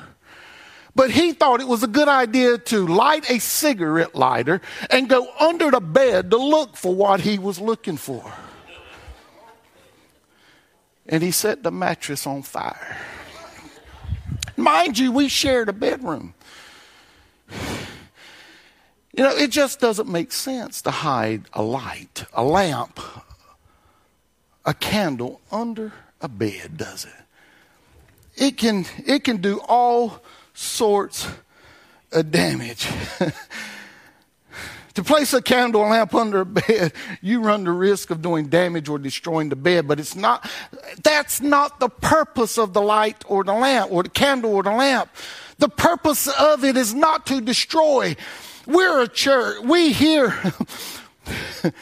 But 0.94 1.10
he 1.10 1.32
thought 1.32 1.60
it 1.60 1.68
was 1.68 1.82
a 1.82 1.88
good 1.88 2.08
idea 2.08 2.58
to 2.58 2.86
light 2.86 3.30
a 3.30 3.38
cigarette 3.38 4.14
lighter 4.14 4.60
and 4.90 5.08
go 5.08 5.26
under 5.40 5.70
the 5.70 5.80
bed 5.80 6.30
to 6.30 6.36
look 6.36 6.76
for 6.76 6.94
what 6.94 7.20
he 7.20 7.38
was 7.38 7.58
looking 7.58 7.96
for. 7.96 8.30
And 11.06 11.22
he 11.22 11.30
set 11.30 11.62
the 11.62 11.70
mattress 11.70 12.26
on 12.26 12.42
fire. 12.42 12.98
Mind 14.56 14.98
you, 14.98 15.12
we 15.12 15.28
shared 15.28 15.68
a 15.68 15.72
bedroom. 15.72 16.34
You 19.14 19.24
know, 19.24 19.36
it 19.36 19.50
just 19.50 19.80
doesn't 19.80 20.08
make 20.08 20.32
sense 20.32 20.80
to 20.82 20.90
hide 20.90 21.42
a 21.52 21.62
light, 21.62 22.24
a 22.32 22.42
lamp, 22.42 23.00
a 24.64 24.72
candle 24.72 25.40
under 25.50 25.92
a 26.20 26.28
bed, 26.28 26.76
does 26.76 27.04
it? 27.04 27.12
It 28.36 28.56
can, 28.56 28.86
it 29.06 29.24
can 29.24 29.38
do 29.38 29.60
all 29.68 30.22
sorts 30.54 31.28
of 32.12 32.30
damage. 32.30 32.88
to 34.94 35.02
place 35.02 35.32
a 35.32 35.42
candle 35.42 35.82
lamp 35.82 36.14
under 36.14 36.40
a 36.40 36.46
bed, 36.46 36.92
you 37.20 37.40
run 37.40 37.64
the 37.64 37.72
risk 37.72 38.10
of 38.10 38.22
doing 38.22 38.48
damage 38.48 38.88
or 38.88 38.98
destroying 38.98 39.48
the 39.48 39.56
bed, 39.56 39.88
but 39.88 39.98
it's 39.98 40.14
not, 40.14 40.48
that's 41.02 41.40
not 41.40 41.80
the 41.80 41.88
purpose 41.88 42.58
of 42.58 42.72
the 42.72 42.82
light 42.82 43.24
or 43.26 43.44
the 43.44 43.54
lamp 43.54 43.90
or 43.90 44.02
the 44.02 44.10
candle 44.10 44.54
or 44.54 44.62
the 44.62 44.72
lamp. 44.72 45.10
The 45.58 45.68
purpose 45.68 46.26
of 46.28 46.64
it 46.64 46.76
is 46.76 46.92
not 46.94 47.26
to 47.26 47.40
destroy. 47.40 48.16
We're 48.66 49.02
a 49.02 49.08
church. 49.08 49.62
We 49.62 49.92
here, 49.92 50.34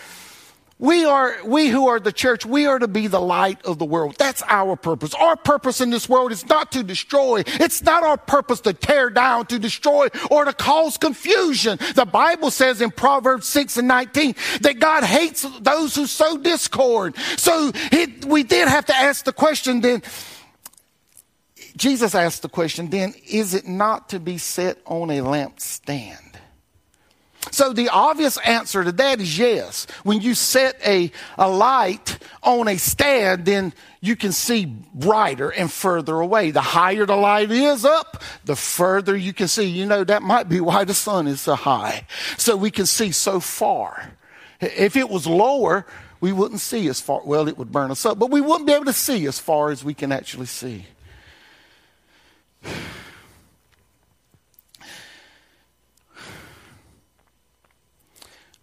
We 0.81 1.05
are, 1.05 1.37
we 1.45 1.69
who 1.69 1.89
are 1.89 2.01
the 2.01 2.11
church, 2.11 2.47
we 2.47 2.65
are 2.65 2.79
to 2.79 2.89
be 2.89 3.07
the 3.07 3.21
light 3.21 3.63
of 3.67 3.79
the 3.79 3.85
world. 3.85 4.17
That's 4.19 4.43
our 4.49 4.77
purpose. 4.77 5.13
Our 5.13 5.37
purpose 5.37 5.83
in 5.83 5.91
this 5.91 6.09
world 6.09 6.33
is 6.33 6.49
not 6.49 6.73
to 6.73 6.83
destroy. 6.83 7.43
It's 7.47 7.83
not 7.83 8.03
our 8.03 8.17
purpose 8.17 8.61
to 8.63 8.73
tear 8.73 9.11
down, 9.11 9.45
to 9.47 9.59
destroy, 9.59 10.09
or 10.31 10.47
to 10.47 10.55
cause 10.55 10.97
confusion. 10.97 11.79
The 11.95 12.07
Bible 12.07 12.51
says 12.51 12.81
in 12.81 12.91
Proverbs 12.91 13.47
6 13.49 13.77
and 13.77 13.89
19 13.89 14.35
that 14.63 14.81
God 14.81 15.05
hates 15.05 15.43
those 15.61 15.95
who 15.95 16.07
sow 16.07 16.39
discord. 16.39 17.15
So 17.37 17.73
we 18.27 18.43
did 18.43 18.67
have 18.67 18.87
to 18.87 18.97
ask 18.97 19.27
the 19.27 19.35
question 19.35 19.83
then, 19.83 20.03
Jesus 21.77 22.15
asked 22.15 22.41
the 22.41 22.49
question 22.49 22.89
then, 22.89 23.13
is 23.29 23.53
it 23.53 23.69
not 23.69 24.09
to 24.11 24.19
be 24.19 24.39
set 24.39 24.79
on 24.87 25.11
a 25.11 25.19
lampstand? 25.19 26.30
So 27.51 27.73
the 27.73 27.89
obvious 27.89 28.37
answer 28.39 28.85
to 28.85 28.93
that 28.93 29.21
is 29.21 29.39
yes. 29.39 29.87
When 30.03 30.21
you 30.21 30.35
set 30.35 30.79
a, 30.85 31.11
a 31.39 31.49
light 31.49 32.19
on 32.43 32.69
a 32.69 32.77
stand, 32.77 33.47
then 33.47 33.73
you 34.01 34.15
can 34.15 34.33
see 34.33 34.67
brighter 34.67 35.51
and 35.51 35.71
further 35.73 36.21
away. 36.21 36.51
The 36.51 36.61
higher 36.61 37.07
the 37.07 37.17
light 37.17 37.51
is 37.51 37.85
up, 37.85 38.23
the 38.45 38.57
further 38.57 39.17
you 39.17 39.33
can 39.33 39.49
see. 39.49 39.65
You 39.65 39.87
know, 39.87 40.05
that 40.05 40.23
might 40.23 40.49
be 40.49 40.61
why 40.61 40.85
the 40.85 40.95
sun 40.95 41.27
is 41.27 41.41
so 41.41 41.55
high. 41.55 42.07
So 42.37 42.57
we 42.57 42.71
can 42.71 42.87
see 42.87 43.11
so 43.11 43.41
far. 43.41 44.13
If 44.61 44.97
it 44.97 45.09
was 45.09 45.27
lower, 45.27 45.87
we 46.21 46.33
wouldn't 46.33 46.61
see 46.61 46.89
as 46.89 47.01
far. 47.01 47.23
Well, 47.25 47.49
it 47.49 47.57
would 47.57 47.73
burn 47.73 47.91
us 47.91 48.05
up, 48.05 48.19
but 48.19 48.31
we 48.31 48.41
wouldn't 48.41 48.67
be 48.67 48.75
able 48.75 48.85
to 48.85 48.93
see 48.93 49.27
as 49.27 49.39
far 49.39 49.71
as 49.71 49.83
we 49.83 49.95
can 49.95 50.13
actually 50.13 50.47
see. 50.47 50.87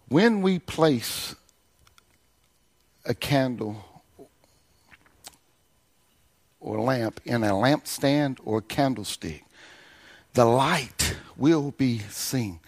When 0.08 0.40
we 0.40 0.58
place 0.58 1.34
a 3.04 3.14
candle 3.14 3.84
or 6.60 6.80
lamp 6.80 7.20
in 7.24 7.44
a 7.44 7.50
lampstand 7.50 8.38
or 8.42 8.62
candlestick, 8.62 9.44
the 10.32 10.46
light 10.46 11.16
will 11.36 11.72
be 11.72 11.98
seen. 12.10 12.60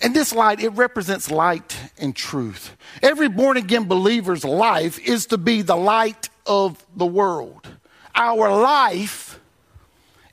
And 0.00 0.14
this 0.14 0.34
light, 0.34 0.60
it 0.60 0.70
represents 0.70 1.30
light 1.30 1.76
and 1.98 2.16
truth. 2.16 2.76
Every 3.02 3.28
born 3.28 3.56
again 3.56 3.84
believer's 3.84 4.44
life 4.44 4.98
is 4.98 5.26
to 5.26 5.38
be 5.38 5.62
the 5.62 5.76
light 5.76 6.28
of 6.46 6.84
the 6.96 7.06
world. 7.06 7.68
Our 8.14 8.50
life 8.50 9.38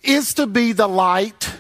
is 0.02 0.34
to 0.36 0.48
be 0.48 0.72
the 0.72 0.88
light 0.88 1.59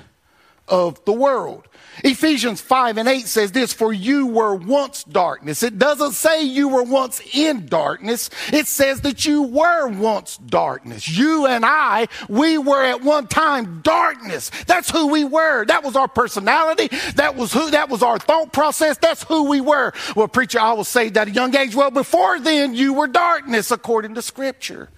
of 0.69 1.03
the 1.05 1.13
world. 1.13 1.67
Ephesians 2.03 2.61
5 2.61 2.97
and 2.97 3.09
8 3.09 3.27
says 3.27 3.51
this, 3.51 3.73
for 3.73 3.91
you 3.91 4.27
were 4.27 4.55
once 4.55 5.03
darkness. 5.03 5.63
It 5.63 5.77
doesn't 5.77 6.13
say 6.13 6.43
you 6.43 6.69
were 6.69 6.83
once 6.83 7.21
in 7.33 7.65
darkness. 7.65 8.29
It 8.53 8.67
says 8.67 9.01
that 9.01 9.25
you 9.25 9.43
were 9.43 9.87
once 9.87 10.37
darkness. 10.37 11.09
You 11.09 11.45
and 11.45 11.65
I, 11.65 12.07
we 12.27 12.57
were 12.57 12.83
at 12.83 13.01
one 13.01 13.27
time 13.27 13.81
darkness. 13.81 14.49
That's 14.65 14.89
who 14.89 15.07
we 15.07 15.25
were. 15.25 15.65
That 15.65 15.83
was 15.83 15.95
our 15.95 16.07
personality. 16.07 16.89
That 17.15 17.35
was 17.35 17.51
who, 17.51 17.71
that 17.71 17.89
was 17.89 18.01
our 18.01 18.19
thought 18.19 18.53
process. 18.53 18.97
That's 18.97 19.23
who 19.23 19.49
we 19.49 19.61
were. 19.61 19.93
Well, 20.15 20.27
preacher, 20.27 20.59
I 20.59 20.73
was 20.73 20.87
saved 20.87 21.17
at 21.17 21.27
a 21.27 21.31
young 21.31 21.55
age. 21.55 21.75
Well, 21.75 21.91
before 21.91 22.39
then, 22.39 22.73
you 22.73 22.93
were 22.93 23.07
darkness 23.07 23.71
according 23.71 24.15
to 24.15 24.21
scripture. 24.21 24.89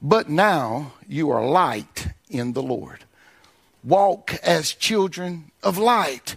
But 0.00 0.28
now 0.28 0.94
you 1.06 1.30
are 1.30 1.46
light 1.46 2.08
in 2.28 2.54
the 2.54 2.62
Lord 2.62 3.04
walk 3.84 4.34
as 4.42 4.72
children 4.72 5.50
of 5.62 5.78
light. 5.78 6.36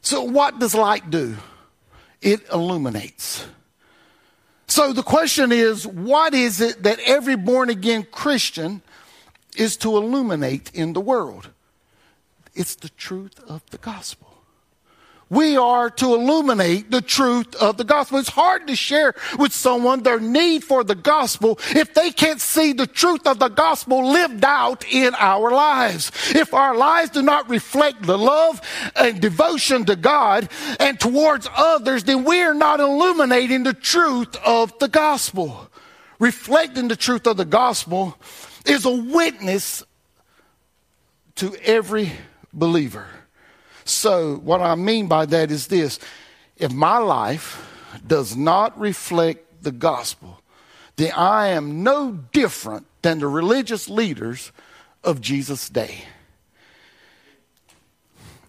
So, 0.00 0.22
what 0.22 0.58
does 0.58 0.74
light 0.74 1.10
do? 1.10 1.36
It 2.20 2.40
illuminates. 2.52 3.46
So, 4.66 4.92
the 4.92 5.02
question 5.02 5.52
is 5.52 5.86
what 5.86 6.34
is 6.34 6.60
it 6.60 6.82
that 6.82 6.98
every 7.00 7.36
born 7.36 7.68
again 7.68 8.06
Christian 8.10 8.82
is 9.56 9.76
to 9.78 9.96
illuminate 9.96 10.70
in 10.74 10.92
the 10.92 11.00
world? 11.00 11.50
It's 12.54 12.74
the 12.74 12.88
truth 12.90 13.40
of 13.48 13.62
the 13.70 13.78
gospel. 13.78 14.31
We 15.32 15.56
are 15.56 15.88
to 15.88 16.14
illuminate 16.14 16.90
the 16.90 17.00
truth 17.00 17.54
of 17.54 17.78
the 17.78 17.84
gospel. 17.84 18.18
It's 18.18 18.28
hard 18.28 18.66
to 18.66 18.76
share 18.76 19.14
with 19.38 19.54
someone 19.54 20.02
their 20.02 20.20
need 20.20 20.62
for 20.62 20.84
the 20.84 20.94
gospel 20.94 21.58
if 21.70 21.94
they 21.94 22.10
can't 22.10 22.38
see 22.38 22.74
the 22.74 22.86
truth 22.86 23.26
of 23.26 23.38
the 23.38 23.48
gospel 23.48 24.06
lived 24.10 24.44
out 24.44 24.84
in 24.92 25.14
our 25.14 25.50
lives. 25.50 26.12
If 26.34 26.52
our 26.52 26.76
lives 26.76 27.12
do 27.12 27.22
not 27.22 27.48
reflect 27.48 28.02
the 28.02 28.18
love 28.18 28.60
and 28.94 29.22
devotion 29.22 29.86
to 29.86 29.96
God 29.96 30.50
and 30.78 31.00
towards 31.00 31.48
others, 31.56 32.04
then 32.04 32.24
we 32.24 32.42
are 32.42 32.52
not 32.52 32.80
illuminating 32.80 33.62
the 33.62 33.72
truth 33.72 34.36
of 34.44 34.78
the 34.80 34.88
gospel. 34.88 35.70
Reflecting 36.18 36.88
the 36.88 36.96
truth 36.96 37.26
of 37.26 37.38
the 37.38 37.46
gospel 37.46 38.18
is 38.66 38.84
a 38.84 38.94
witness 38.94 39.82
to 41.36 41.56
every 41.64 42.12
believer. 42.52 43.06
So, 43.84 44.36
what 44.36 44.60
I 44.60 44.74
mean 44.74 45.08
by 45.08 45.26
that 45.26 45.50
is 45.50 45.66
this 45.66 45.98
if 46.56 46.72
my 46.72 46.98
life 46.98 47.68
does 48.06 48.36
not 48.36 48.78
reflect 48.78 49.62
the 49.62 49.72
gospel, 49.72 50.40
then 50.96 51.12
I 51.12 51.48
am 51.48 51.82
no 51.82 52.12
different 52.32 52.86
than 53.02 53.18
the 53.18 53.26
religious 53.26 53.88
leaders 53.88 54.52
of 55.02 55.20
Jesus' 55.20 55.68
day. 55.68 56.04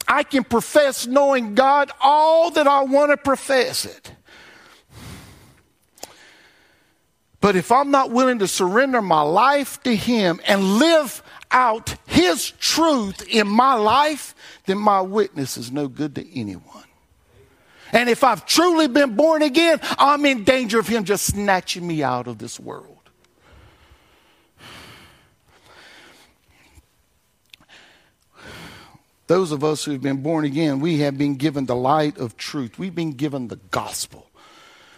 I 0.07 0.23
can 0.23 0.43
profess 0.43 1.07
knowing 1.07 1.55
God 1.55 1.91
all 2.01 2.51
that 2.51 2.67
I 2.67 2.83
want 2.83 3.11
to 3.11 3.17
profess 3.17 3.85
it. 3.85 4.11
But 7.41 7.55
if 7.55 7.71
I'm 7.71 7.91
not 7.91 8.11
willing 8.11 8.39
to 8.39 8.47
surrender 8.47 9.01
my 9.01 9.21
life 9.21 9.81
to 9.83 9.95
Him 9.95 10.39
and 10.47 10.75
live 10.79 11.21
out 11.53 11.95
His 12.05 12.51
truth 12.51 13.25
in 13.29 13.47
my 13.47 13.75
life, 13.75 14.35
then 14.65 14.79
my 14.79 15.01
witness 15.01 15.55
is 15.55 15.71
no 15.71 15.87
good 15.87 16.15
to 16.15 16.39
anyone. 16.39 16.83
And 17.93 18.09
if 18.09 18.23
I've 18.23 18.45
truly 18.45 18.87
been 18.87 19.15
born 19.15 19.43
again, 19.43 19.79
I'm 19.97 20.25
in 20.25 20.43
danger 20.43 20.79
of 20.79 20.87
Him 20.87 21.03
just 21.03 21.27
snatching 21.27 21.87
me 21.87 22.03
out 22.03 22.27
of 22.27 22.39
this 22.39 22.59
world. 22.59 22.97
Those 29.27 29.51
of 29.51 29.63
us 29.63 29.85
who've 29.85 30.01
been 30.01 30.21
born 30.21 30.43
again, 30.43 30.79
we 30.79 30.99
have 30.99 31.17
been 31.17 31.35
given 31.35 31.65
the 31.65 31.75
light 31.75 32.17
of 32.17 32.35
truth. 32.35 32.77
We've 32.77 32.93
been 32.93 33.13
given 33.13 33.47
the 33.47 33.55
gospel 33.55 34.29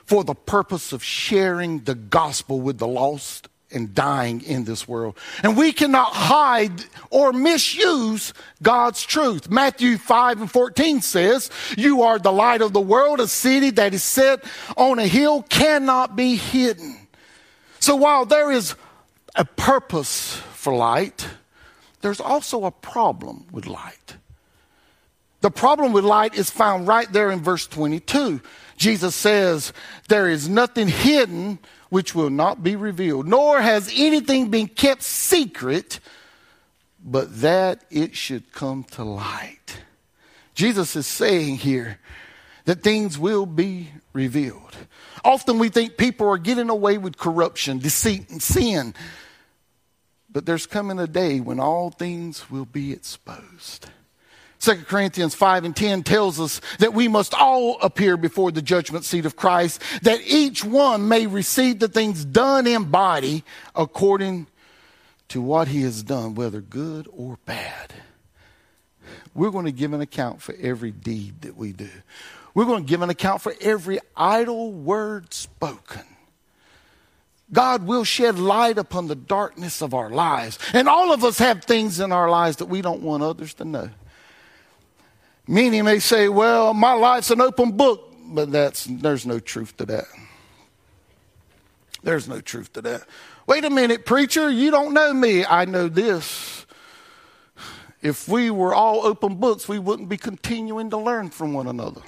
for 0.06 0.24
the 0.24 0.34
purpose 0.34 0.92
of 0.94 1.04
sharing 1.04 1.84
the 1.84 1.96
gospel 1.96 2.62
with 2.62 2.78
the 2.80 2.88
lost 2.88 3.50
and 3.76 3.94
dying 3.94 4.42
in 4.42 4.64
this 4.64 4.88
world. 4.88 5.18
And 5.44 5.58
we 5.58 5.72
cannot 5.72 6.14
hide 6.14 6.86
or 7.10 7.34
misuse 7.34 8.34
God's 8.64 9.04
truth. 9.04 9.50
Matthew 9.50 9.98
5 9.98 10.42
and 10.42 10.52
14 10.52 11.02
says, 11.02 11.52
You 11.78 12.04
are 12.04 12.18
the 12.18 12.32
light 12.32 12.62
of 12.62 12.74
the 12.74 12.82
world. 12.82 13.20
A 13.20 13.28
city 13.28 13.70
that 13.72 13.94
is 13.94 14.04
set 14.04 14.44
on 14.78 14.98
a 14.98 15.08
hill 15.08 15.44
cannot 15.44 16.16
be 16.16 16.36
hidden. 16.36 16.98
So 17.80 17.96
while 17.96 18.26
there 18.26 18.52
is 18.52 18.76
a 19.36 19.46
purpose 19.46 20.36
for 20.54 20.74
light, 20.74 21.28
there's 22.02 22.22
also 22.22 22.66
a 22.66 22.72
problem 22.72 23.46
with 23.52 23.68
light. 23.68 24.16
The 25.42 25.52
problem 25.52 25.94
with 25.94 26.04
light 26.04 26.34
is 26.34 26.50
found 26.50 26.88
right 26.88 27.12
there 27.12 27.30
in 27.30 27.42
verse 27.42 27.68
22. 27.68 28.42
Jesus 28.78 29.14
says, 29.14 29.74
There 30.08 30.30
is 30.30 30.50
nothing 30.50 30.88
hidden 30.88 31.60
which 31.90 32.16
will 32.16 32.30
not 32.30 32.64
be 32.64 32.76
revealed, 32.76 33.28
nor 33.28 33.62
has 33.62 33.92
anything 33.96 34.50
been 34.50 34.68
kept 34.68 35.04
secret, 35.04 36.00
but 37.04 37.42
that 37.42 37.84
it 37.90 38.16
should 38.16 38.52
come 38.52 38.84
to 38.84 39.04
light. 39.04 39.82
Jesus 40.54 40.96
is 40.96 41.06
saying 41.06 41.58
here 41.58 42.00
that 42.66 42.82
things 42.82 43.20
will 43.20 43.46
be 43.46 43.90
revealed. 44.14 44.76
Often 45.24 45.60
we 45.60 45.70
think 45.70 45.98
people 45.98 46.28
are 46.28 46.38
getting 46.38 46.70
away 46.70 46.98
with 46.98 47.18
corruption, 47.18 47.80
deceit, 47.80 48.30
and 48.30 48.42
sin. 48.42 48.94
But 50.30 50.46
there's 50.46 50.66
coming 50.66 51.00
a 51.00 51.08
day 51.08 51.40
when 51.40 51.60
all 51.60 51.92
things 51.92 52.50
will 52.50 52.66
be 52.66 52.92
exposed. 52.92 53.88
2 54.66 54.84
Corinthians 54.86 55.36
5 55.36 55.64
and 55.64 55.76
10 55.76 56.02
tells 56.02 56.40
us 56.40 56.60
that 56.80 56.96
we 56.96 57.08
must 57.08 57.36
all 57.36 57.80
appear 57.82 58.18
before 58.18 58.52
the 58.52 58.64
judgment 58.64 59.06
seat 59.06 59.28
of 59.28 59.36
Christ, 59.36 59.80
that 60.02 60.22
each 60.26 60.66
one 60.66 61.08
may 61.08 61.28
receive 61.28 61.78
the 61.78 61.88
things 61.88 62.26
done 62.26 62.66
in 62.66 62.86
body 62.86 63.44
according 63.76 64.48
to 65.28 65.40
what 65.40 65.68
he 65.68 65.84
has 65.84 66.02
done, 66.02 66.34
whether 66.34 66.62
good 66.62 67.08
or 67.16 67.38
bad. 67.46 67.94
We're 69.36 69.52
going 69.52 69.66
to 69.66 69.72
give 69.72 69.94
an 69.94 70.02
account 70.02 70.42
for 70.42 70.56
every 70.60 70.92
deed 70.92 71.42
that 71.42 71.56
we 71.56 71.72
do. 71.72 71.90
We're 72.56 72.66
going 72.66 72.86
to 72.86 72.90
give 72.90 73.04
an 73.04 73.12
account 73.12 73.42
for 73.42 73.54
every 73.62 74.00
idle 74.16 74.72
word 74.72 75.32
spoken. 75.32 76.06
God 77.54 77.86
will 77.86 78.04
shed 78.04 78.40
light 78.40 78.80
upon 78.80 79.08
the 79.08 79.16
darkness 79.16 79.84
of 79.84 79.94
our 79.94 80.10
lives. 80.10 80.58
And 80.74 80.90
all 80.90 81.14
of 81.14 81.24
us 81.24 81.38
have 81.38 81.64
things 81.66 82.00
in 82.00 82.12
our 82.12 82.32
lives 82.32 82.58
that 82.58 82.66
we 82.66 82.82
don't 82.82 83.04
want 83.04 83.22
others 83.22 83.54
to 83.56 83.66
know. 83.66 83.92
Many 85.48 85.82
may 85.82 86.00
say, 86.00 86.28
well, 86.28 86.74
my 86.74 86.94
life's 86.94 87.30
an 87.30 87.40
open 87.40 87.74
book, 87.74 88.14
but 88.28 88.52
that's, 88.52 88.86
there's 88.86 89.26
no 89.26 89.40
truth 89.40 89.78
to 89.78 89.86
that. 89.86 90.06
There's 92.04 92.28
no 92.28 92.42
truth 92.42 92.74
to 92.74 92.82
that. 92.82 93.04
Wait 93.48 93.64
a 93.64 93.70
minute, 93.70 94.06
preacher, 94.06 94.50
you 94.50 94.72
don't 94.72 94.94
know 94.94 95.14
me. 95.14 95.46
I 95.46 95.66
know 95.66 95.88
this. 95.88 96.66
If 98.02 98.28
we 98.28 98.50
were 98.50 98.74
all 98.74 99.06
open 99.06 99.36
books, 99.36 99.68
we 99.68 99.80
wouldn't 99.80 100.10
be 100.10 100.18
continuing 100.18 100.90
to 100.92 100.98
learn 100.98 101.30
from 101.30 101.54
one 101.54 101.68
another. 101.68 102.02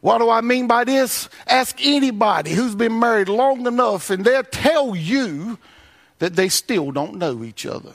What 0.00 0.18
do 0.18 0.30
I 0.30 0.42
mean 0.42 0.66
by 0.66 0.84
this? 0.84 1.28
Ask 1.46 1.76
anybody 1.80 2.52
who's 2.52 2.74
been 2.74 2.98
married 2.98 3.28
long 3.28 3.66
enough, 3.66 4.10
and 4.10 4.24
they'll 4.24 4.44
tell 4.44 4.94
you 4.94 5.58
that 6.18 6.36
they 6.36 6.48
still 6.48 6.92
don't 6.92 7.16
know 7.16 7.42
each 7.42 7.66
other. 7.66 7.92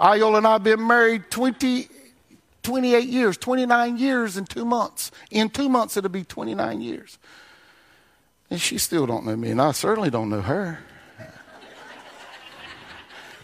Iola 0.00 0.38
and 0.38 0.46
I 0.46 0.52
have 0.54 0.64
been 0.64 0.86
married 0.86 1.30
20 1.30 1.88
28 2.66 3.08
years, 3.08 3.36
29 3.36 3.96
years 3.96 4.36
in 4.36 4.44
two 4.44 4.64
months. 4.64 5.12
In 5.30 5.48
two 5.50 5.68
months, 5.68 5.96
it'll 5.96 6.10
be 6.10 6.24
29 6.24 6.80
years. 6.80 7.16
And 8.50 8.60
she 8.60 8.76
still 8.78 9.06
don't 9.06 9.24
know 9.24 9.36
me, 9.36 9.52
and 9.52 9.62
I 9.62 9.70
certainly 9.70 10.10
don't 10.10 10.30
know 10.30 10.40
her. 10.40 10.80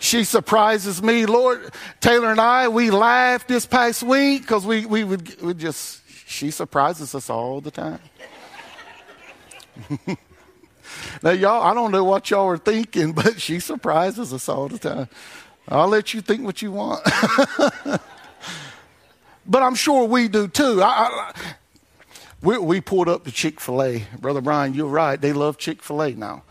she 0.01 0.25
surprises 0.25 1.01
me. 1.01 1.25
Lord, 1.27 1.73
Taylor 2.01 2.33
and 2.33 2.41
I, 2.41 2.67
we 2.67 2.91
laughed 2.91 3.47
this 3.47 3.65
past 3.65 4.03
week 4.03 4.43
because 4.43 4.67
we, 4.67 4.87
we 4.87 5.05
would 5.05 5.41
we 5.41 5.55
just, 5.55 6.01
she 6.27 6.51
surprises 6.51 7.15
us 7.15 7.31
all 7.31 7.61
the 7.61 7.71
time. 7.71 8.01
now, 11.23 11.31
y'all, 11.31 11.63
I 11.63 11.75
don't 11.75 11.93
know 11.93 12.03
what 12.03 12.29
y'all 12.29 12.49
are 12.49 12.59
thinking, 12.59 13.13
but 13.23 13.41
she 13.41 13.61
surprises 13.61 14.33
us 14.33 14.49
all 14.49 14.67
the 14.67 14.81
time. 14.81 15.09
I'll 15.69 15.87
let 15.87 16.13
you 16.13 16.23
think 16.23 16.43
what 16.43 16.61
you 16.61 16.73
want. 16.73 17.07
But 19.47 19.63
I'm 19.63 19.75
sure 19.75 20.07
we 20.07 20.29
do 20.29 20.49
too. 20.49 20.83
I, 20.83 20.87
I, 20.87 21.33
we, 22.43 22.59
we 22.59 22.81
pulled 22.81 23.09
up 23.09 23.25
to 23.25 23.33
Chick 23.33 23.61
Fil 23.61 23.83
A, 23.83 24.05
brother 24.19 24.41
Brian. 24.41 24.75
You're 24.75 24.87
right. 24.87 25.21
They 25.21 25.33
love 25.33 25.59
Chick 25.59 25.83
Fil 25.83 26.03
A 26.03 26.11
now. 26.13 26.43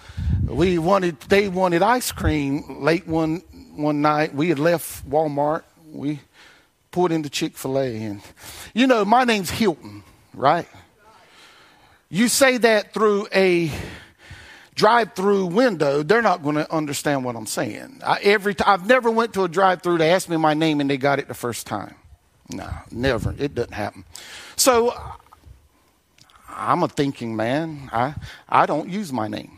We 0.45 0.77
wanted. 0.77 1.19
They 1.21 1.47
wanted 1.49 1.81
ice 1.81 2.11
cream 2.11 2.83
late 2.83 3.07
one 3.07 3.43
one 3.75 4.01
night. 4.01 4.33
We 4.33 4.49
had 4.49 4.59
left 4.59 5.09
Walmart. 5.09 5.63
We 5.91 6.19
pulled 6.91 7.11
into 7.11 7.29
Chick 7.29 7.57
Fil 7.57 7.79
A, 7.79 7.95
and 8.03 8.21
you 8.73 8.87
know 8.87 9.05
my 9.05 9.23
name's 9.23 9.49
Hilton, 9.49 10.03
right? 10.33 10.67
You 12.09 12.27
say 12.27 12.57
that 12.57 12.93
through 12.93 13.27
a 13.33 13.71
drive-through 14.75 15.45
window, 15.45 16.03
they're 16.03 16.21
not 16.21 16.43
going 16.43 16.55
to 16.55 16.69
understand 16.73 17.23
what 17.23 17.37
I'm 17.37 17.45
saying. 17.45 18.01
I, 18.05 18.19
every 18.21 18.55
t- 18.55 18.63
I've 18.65 18.85
never 18.85 19.09
went 19.09 19.33
to 19.35 19.43
a 19.43 19.47
drive-through. 19.47 19.97
They 19.97 20.11
asked 20.11 20.27
me 20.27 20.35
my 20.35 20.53
name 20.53 20.81
and 20.81 20.89
they 20.89 20.97
got 20.97 21.19
it 21.19 21.29
the 21.29 21.33
first 21.33 21.67
time. 21.67 21.95
No, 22.53 22.69
never. 22.91 23.33
It 23.37 23.55
doesn't 23.55 23.73
happen. 23.73 24.05
So 24.55 24.93
I'm 26.49 26.83
a 26.83 26.87
thinking 26.87 27.35
man. 27.35 27.89
I, 27.91 28.15
I 28.49 28.65
don't 28.65 28.89
use 28.89 29.11
my 29.11 29.27
name. 29.27 29.57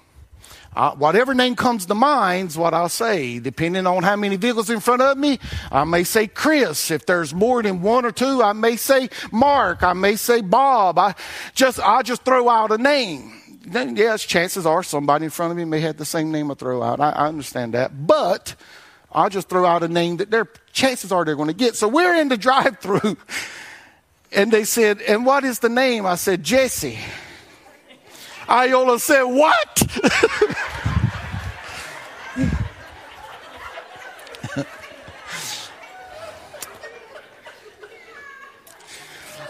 I, 0.76 0.90
whatever 0.90 1.34
name 1.34 1.56
comes 1.56 1.86
to 1.86 1.96
mind 1.96 2.50
is 2.50 2.58
what 2.58 2.74
I'll 2.74 2.90
say. 2.90 3.40
Depending 3.40 3.86
on 3.86 4.04
how 4.04 4.16
many 4.16 4.38
vehicles 4.38 4.70
in 4.70 4.80
front 4.80 5.02
of 5.02 5.18
me, 5.18 5.40
I 5.72 5.84
may 5.84 6.04
say 6.04 6.28
Chris. 6.28 6.90
If 6.90 7.06
there's 7.06 7.34
more 7.34 7.62
than 7.62 7.82
one 7.82 8.06
or 8.06 8.12
two, 8.12 8.42
I 8.42 8.54
may 8.54 8.76
say 8.76 9.10
Mark. 9.32 9.84
I 9.84 9.94
may 9.94 10.16
say 10.16 10.42
Bob. 10.42 10.98
I 10.98 11.16
just 11.54 11.80
I 11.80 12.02
just 12.02 12.24
throw 12.24 12.50
out 12.50 12.72
a 12.72 12.78
name. 12.78 13.60
Then 13.66 13.96
yes, 13.96 14.24
chances 14.24 14.66
are 14.66 14.84
somebody 14.84 15.26
in 15.26 15.32
front 15.32 15.52
of 15.52 15.58
me 15.58 15.66
may 15.66 15.80
have 15.82 15.98
the 15.98 16.06
same 16.06 16.32
name 16.32 16.52
I 16.52 16.56
throw 16.56 16.82
out. 16.82 17.00
I, 17.00 17.12
I 17.12 17.28
understand 17.28 17.74
that, 17.76 18.08
but 18.08 18.56
I'll 19.12 19.30
just 19.30 19.48
throw 19.48 19.66
out 19.66 19.84
a 19.84 19.88
name 19.88 20.18
that 20.18 20.32
their 20.32 20.48
chances 20.74 21.12
are 21.12 21.24
they're 21.24 21.36
going 21.36 21.48
to 21.48 21.54
get. 21.54 21.78
So 21.78 21.88
we're 21.88 22.16
in 22.16 22.28
the 22.28 22.38
drive 22.38 22.80
through 22.80 23.18
and 24.32 24.52
they 24.52 24.66
said, 24.66 25.02
and 25.02 25.26
what 25.26 25.46
is 25.46 25.60
the 25.60 25.70
name? 25.70 26.06
I 26.06 26.16
said, 26.16 26.44
Jesse. 26.44 27.00
Iola 28.50 29.00
said, 29.00 29.24
what? 29.24 29.84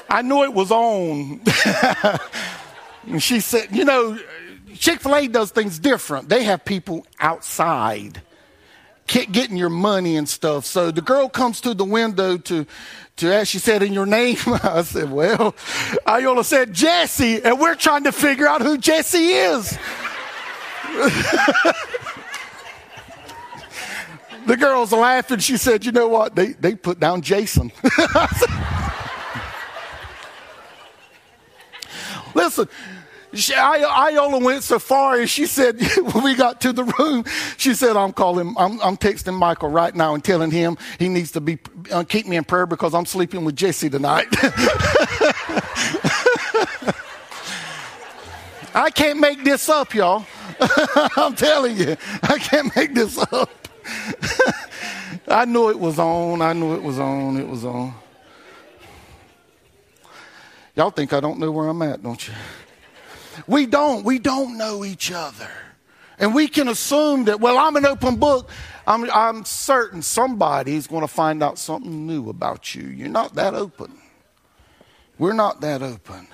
I 0.10 0.22
knew 0.22 0.44
it 0.44 0.54
was 0.54 0.70
on. 0.70 1.42
and 3.08 3.24
she 3.24 3.40
said, 3.40 3.76
You 3.76 3.84
know, 3.84 4.20
Chick 4.76 5.00
fil 5.00 5.16
A 5.16 5.28
does 5.28 5.50
things 5.50 5.80
different. 5.80 6.30
They 6.30 6.44
have 6.44 6.64
people 6.64 7.08
outside 7.20 8.22
getting 9.08 9.58
your 9.58 9.70
money 9.70 10.18
and 10.18 10.28
stuff. 10.28 10.66
So 10.66 10.92
the 10.92 11.02
girl 11.02 11.30
comes 11.30 11.62
to 11.62 11.74
the 11.74 11.86
window 11.86 12.38
to, 12.38 12.66
to 13.18 13.34
ask, 13.34 13.50
she 13.50 13.60
said, 13.60 13.84
in 13.84 13.94
your 13.94 14.06
name? 14.06 14.38
I 14.46 14.82
said, 14.84 15.12
well, 15.12 15.56
Iola 16.08 16.44
said, 16.44 16.74
Jesse, 16.74 17.44
and 17.44 17.60
we're 17.60 17.76
trying 17.76 18.06
to 18.06 18.12
figure 18.12 18.48
out 18.48 18.62
who 18.62 18.78
Jesse 18.78 19.18
is. 19.18 19.78
the 24.46 24.58
girl's 24.58 24.92
laughing. 24.92 25.40
She 25.40 25.58
said, 25.58 25.86
you 25.86 25.92
know 25.92 26.08
what? 26.08 26.36
They, 26.36 26.54
they 26.54 26.76
put 26.76 27.00
down 27.00 27.22
Jason. 27.22 27.72
Listen, 32.36 32.68
she, 33.34 33.54
Iola 33.56 34.40
went 34.40 34.64
so 34.64 34.80
far 34.80 35.20
as 35.20 35.30
she 35.30 35.46
said, 35.46 35.82
when 36.14 36.24
we 36.24 36.36
got 36.36 36.62
to 36.62 36.74
the 36.74 36.84
room, 36.84 37.26
she 37.58 37.74
said, 37.74 37.96
I'm 37.96 38.14
calling, 38.14 38.56
I'm, 38.58 38.82
I'm 38.82 38.98
texting 38.98 39.38
Michael 39.38 39.70
right 39.70 39.94
now 39.94 40.14
and 40.14 40.24
telling 40.24 40.52
him 40.52 40.78
he 41.00 41.10
needs 41.10 41.32
to 41.32 41.42
be, 41.42 41.60
uh, 41.92 42.04
keep 42.04 42.28
me 42.28 42.38
in 42.38 42.44
prayer 42.44 42.66
because 42.66 42.94
I'm 42.94 43.06
sleeping 43.06 43.46
with 43.46 43.56
Jesse 43.56 43.90
tonight. 43.90 44.28
I 48.76 48.90
can't 48.90 49.20
make 49.20 49.44
this 49.44 49.70
up, 49.70 49.94
y'all. 49.94 50.26
I'm 51.16 51.36
telling 51.36 51.78
you, 51.78 51.96
I 52.24 52.40
can't 52.40 52.76
make 52.76 52.94
this 52.94 53.18
up. 53.32 53.50
I 55.28 55.46
knew 55.46 55.70
it 55.70 55.80
was 55.80 56.00
on. 56.00 56.42
I 56.42 56.54
knew 56.54 56.74
it 56.74 56.82
was 56.82 57.00
on. 57.00 57.38
It 57.38 57.48
was 57.48 57.66
on. 57.66 57.94
Y'all 60.76 60.90
think 60.90 61.14
I 61.14 61.20
don't 61.20 61.38
know 61.38 61.52
where 61.52 61.68
I'm 61.68 61.82
at, 61.84 62.02
don't 62.02 62.28
you? 62.28 62.34
We 63.48 63.66
don't. 63.66 64.04
We 64.04 64.20
don't 64.20 64.58
know 64.58 64.86
each 64.86 65.12
other. 65.12 65.50
And 66.20 66.34
we 66.34 66.48
can 66.48 66.68
assume 66.68 67.26
that, 67.26 67.40
well, 67.40 67.58
I'm 67.58 67.76
an 67.76 67.86
open 67.86 68.18
book. 68.18 68.50
I'm, 68.86 69.10
I'm 69.12 69.46
certain 69.46 70.02
somebody's 70.02 70.88
going 70.88 71.02
to 71.02 71.08
find 71.08 71.42
out 71.42 71.58
something 71.58 72.06
new 72.06 72.30
about 72.30 72.76
you. 72.76 72.84
You're 72.84 73.10
not 73.10 73.36
that 73.36 73.54
open. 73.54 73.94
We're 75.18 75.34
not 75.34 75.62
that 75.62 75.82
open. 75.82 76.28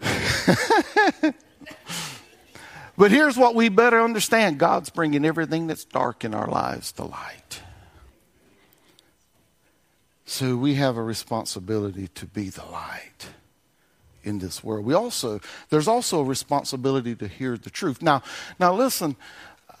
but 2.96 3.10
here's 3.10 3.36
what 3.36 3.54
we 3.54 3.68
better 3.68 4.00
understand 4.00 4.58
God's 4.58 4.90
bringing 4.90 5.24
everything 5.24 5.66
that's 5.66 5.84
dark 5.84 6.24
in 6.24 6.34
our 6.34 6.48
lives 6.48 6.92
to 6.92 7.04
light. 7.04 7.62
So 10.26 10.56
we 10.56 10.74
have 10.74 10.96
a 10.96 11.02
responsibility 11.02 12.08
to 12.08 12.26
be 12.26 12.48
the 12.48 12.64
light 12.64 13.28
in 14.24 14.38
this 14.40 14.64
world. 14.64 14.84
We 14.84 14.94
also 14.94 15.40
there's 15.70 15.86
also 15.86 16.20
a 16.20 16.24
responsibility 16.24 17.14
to 17.14 17.28
hear 17.28 17.56
the 17.56 17.70
truth. 17.70 18.02
Now, 18.02 18.22
now 18.58 18.74
listen, 18.74 19.16
uh, 19.68 19.74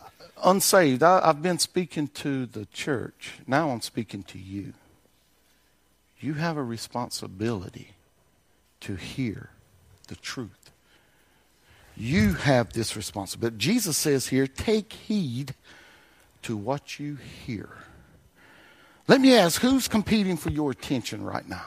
unsaved. 0.44 1.02
I, 1.02 1.20
I've 1.24 1.42
been 1.42 1.58
speaking 1.58 2.08
to 2.08 2.46
the 2.46 2.66
church. 2.66 3.40
Now 3.46 3.70
I'm 3.70 3.80
speaking 3.80 4.22
to 4.24 4.38
you. 4.38 4.74
You 6.20 6.34
have 6.34 6.56
a 6.56 6.62
responsibility 6.62 7.94
to 8.80 8.94
hear 8.94 9.50
the 10.08 10.16
truth. 10.16 10.70
You 11.96 12.34
have 12.34 12.72
this 12.72 12.96
responsibility. 12.96 13.56
Jesus 13.58 13.96
says 13.96 14.28
here, 14.28 14.46
take 14.46 14.92
heed 14.92 15.54
to 16.42 16.56
what 16.56 16.98
you 16.98 17.16
hear. 17.16 17.70
Let 19.06 19.20
me 19.20 19.36
ask, 19.36 19.60
who's 19.60 19.86
competing 19.86 20.36
for 20.36 20.50
your 20.50 20.70
attention 20.70 21.22
right 21.22 21.46
now? 21.48 21.66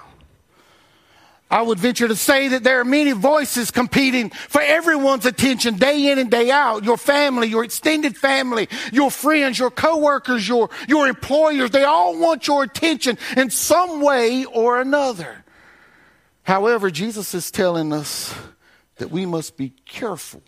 I 1.50 1.62
would 1.62 1.80
venture 1.80 2.10
to 2.10 2.16
say 2.16 2.50
that 2.50 2.64
there 2.64 2.82
are 2.82 2.86
many 2.86 3.14
voices 3.14 3.72
competing 3.72 4.32
for 4.32 4.62
everyone's 4.62 5.26
attention 5.26 5.78
day 5.78 6.12
in 6.12 6.20
and 6.20 6.30
day 6.30 6.52
out. 6.52 6.84
Your 6.84 6.98
family, 6.98 7.48
your 7.48 7.64
extended 7.64 8.18
family, 8.18 8.68
your 8.92 9.10
friends, 9.10 9.58
your 9.58 9.72
coworkers, 9.72 10.48
your, 10.48 10.70
your 10.90 11.08
employers, 11.08 11.72
they 11.72 11.86
all 11.86 12.20
want 12.20 12.48
your 12.48 12.64
attention 12.64 13.18
in 13.38 13.50
some 13.50 14.02
way 14.02 14.44
or 14.44 14.82
another. 14.82 15.46
However, 16.44 16.92
Jesus 16.92 17.34
is 17.34 17.50
telling 17.50 17.94
us 17.94 18.36
that 18.98 19.12
we 19.12 19.26
must 19.26 19.56
be 19.56 19.70
careful 19.86 20.44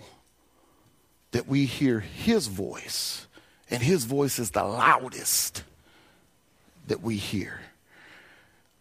that 1.31 1.47
we 1.47 1.65
hear 1.65 1.99
his 1.99 2.47
voice, 2.47 3.27
and 3.69 3.83
his 3.83 4.05
voice 4.05 4.39
is 4.39 4.51
the 4.51 4.63
loudest 4.63 5.63
that 6.87 7.01
we 7.01 7.15
hear. 7.17 7.59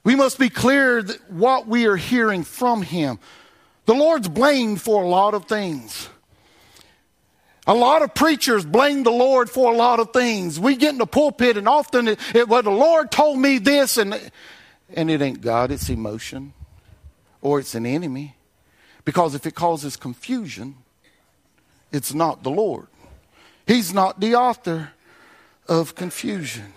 We 0.08 0.16
must 0.16 0.38
be 0.38 0.48
clear 0.48 1.02
that 1.02 1.30
what 1.30 1.66
we 1.66 1.84
are 1.84 1.94
hearing 1.94 2.42
from 2.42 2.80
Him. 2.80 3.18
The 3.84 3.92
Lord's 3.92 4.26
blamed 4.26 4.80
for 4.80 5.02
a 5.04 5.06
lot 5.06 5.34
of 5.34 5.44
things. 5.44 6.08
A 7.66 7.74
lot 7.74 8.00
of 8.00 8.14
preachers 8.14 8.64
blame 8.64 9.02
the 9.02 9.10
Lord 9.10 9.50
for 9.50 9.70
a 9.70 9.76
lot 9.76 10.00
of 10.00 10.14
things. 10.14 10.58
We 10.58 10.76
get 10.76 10.92
in 10.92 10.98
the 10.98 11.06
pulpit 11.06 11.58
and 11.58 11.68
often 11.68 12.08
it, 12.08 12.18
it, 12.34 12.48
well, 12.48 12.62
the 12.62 12.70
Lord 12.70 13.10
told 13.10 13.38
me 13.38 13.58
this 13.58 13.98
and, 13.98 14.18
and 14.94 15.10
it 15.10 15.20
ain't 15.20 15.42
God, 15.42 15.70
it's 15.70 15.90
emotion 15.90 16.54
or 17.42 17.58
it's 17.60 17.74
an 17.74 17.84
enemy. 17.84 18.34
Because 19.04 19.34
if 19.34 19.44
it 19.44 19.54
causes 19.54 19.98
confusion, 19.98 20.76
it's 21.92 22.14
not 22.14 22.42
the 22.44 22.50
Lord. 22.50 22.86
He's 23.66 23.92
not 23.92 24.20
the 24.20 24.36
author 24.36 24.92
of 25.68 25.94
confusion. 25.94 26.72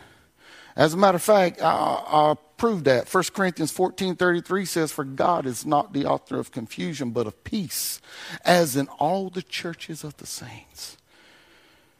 As 0.75 0.93
a 0.93 0.97
matter 0.97 1.15
of 1.15 1.23
fact, 1.23 1.61
our, 1.61 2.33
I 2.33 2.35
prove 2.61 2.83
that. 2.83 3.11
1 3.11 3.23
Corinthians 3.33 3.71
14 3.71 4.15
33 4.15 4.65
says, 4.65 4.91
For 4.91 5.03
God 5.03 5.47
is 5.47 5.65
not 5.65 5.93
the 5.93 6.05
author 6.05 6.37
of 6.37 6.51
confusion, 6.51 7.09
but 7.09 7.25
of 7.25 7.43
peace, 7.43 7.99
as 8.45 8.75
in 8.75 8.87
all 8.99 9.31
the 9.31 9.41
churches 9.41 10.03
of 10.03 10.15
the 10.17 10.27
saints. 10.27 10.95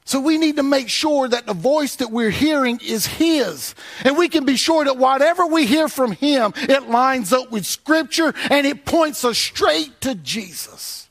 So 0.05 0.19
we 0.19 0.37
need 0.37 0.57
to 0.57 0.63
make 0.63 0.87
sure 0.87 1.27
that 1.27 1.47
the 1.47 1.55
voice 1.55 1.95
that 1.95 2.11
we're 2.11 2.29
hearing 2.29 2.79
is 2.85 3.07
His. 3.07 3.73
And 4.05 4.15
we 4.19 4.29
can 4.29 4.45
be 4.45 4.55
sure 4.55 4.85
that 4.85 4.97
whatever 4.97 5.47
we 5.47 5.65
hear 5.65 5.87
from 5.87 6.11
Him, 6.11 6.53
it 6.55 6.87
lines 6.87 7.33
up 7.33 7.51
with 7.51 7.65
Scripture 7.65 8.31
and 8.51 8.67
it 8.67 8.85
points 8.85 9.25
us 9.25 9.39
straight 9.39 9.99
to 10.01 10.13
Jesus. 10.13 11.09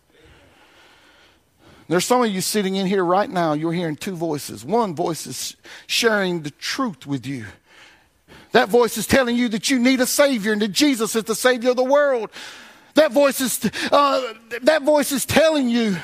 There's 1.88 2.04
some 2.04 2.22
of 2.22 2.30
you 2.30 2.40
sitting 2.40 2.76
in 2.76 2.86
here 2.86 3.04
right 3.04 3.28
now, 3.28 3.54
you're 3.54 3.72
hearing 3.72 3.96
two 3.96 4.14
voices. 4.14 4.64
One 4.64 4.94
voice 4.94 5.26
is 5.26 5.56
sharing 5.88 6.42
the 6.42 6.52
truth 6.52 7.04
with 7.04 7.26
you. 7.26 7.46
That 8.52 8.68
voice 8.68 8.96
is 8.96 9.06
telling 9.06 9.36
you 9.36 9.48
that 9.50 9.70
you 9.70 9.78
need 9.78 10.00
a 10.00 10.06
Savior 10.06 10.52
and 10.52 10.62
that 10.62 10.72
Jesus 10.72 11.14
is 11.14 11.24
the 11.24 11.34
Savior 11.34 11.70
of 11.70 11.76
the 11.76 11.84
world. 11.84 12.30
That 12.94 13.12
voice 13.12 13.40
is, 13.40 13.70
uh, 13.92 14.34
that 14.62 14.82
voice 14.82 15.12
is 15.12 15.24
telling 15.24 15.68
you 15.68 15.96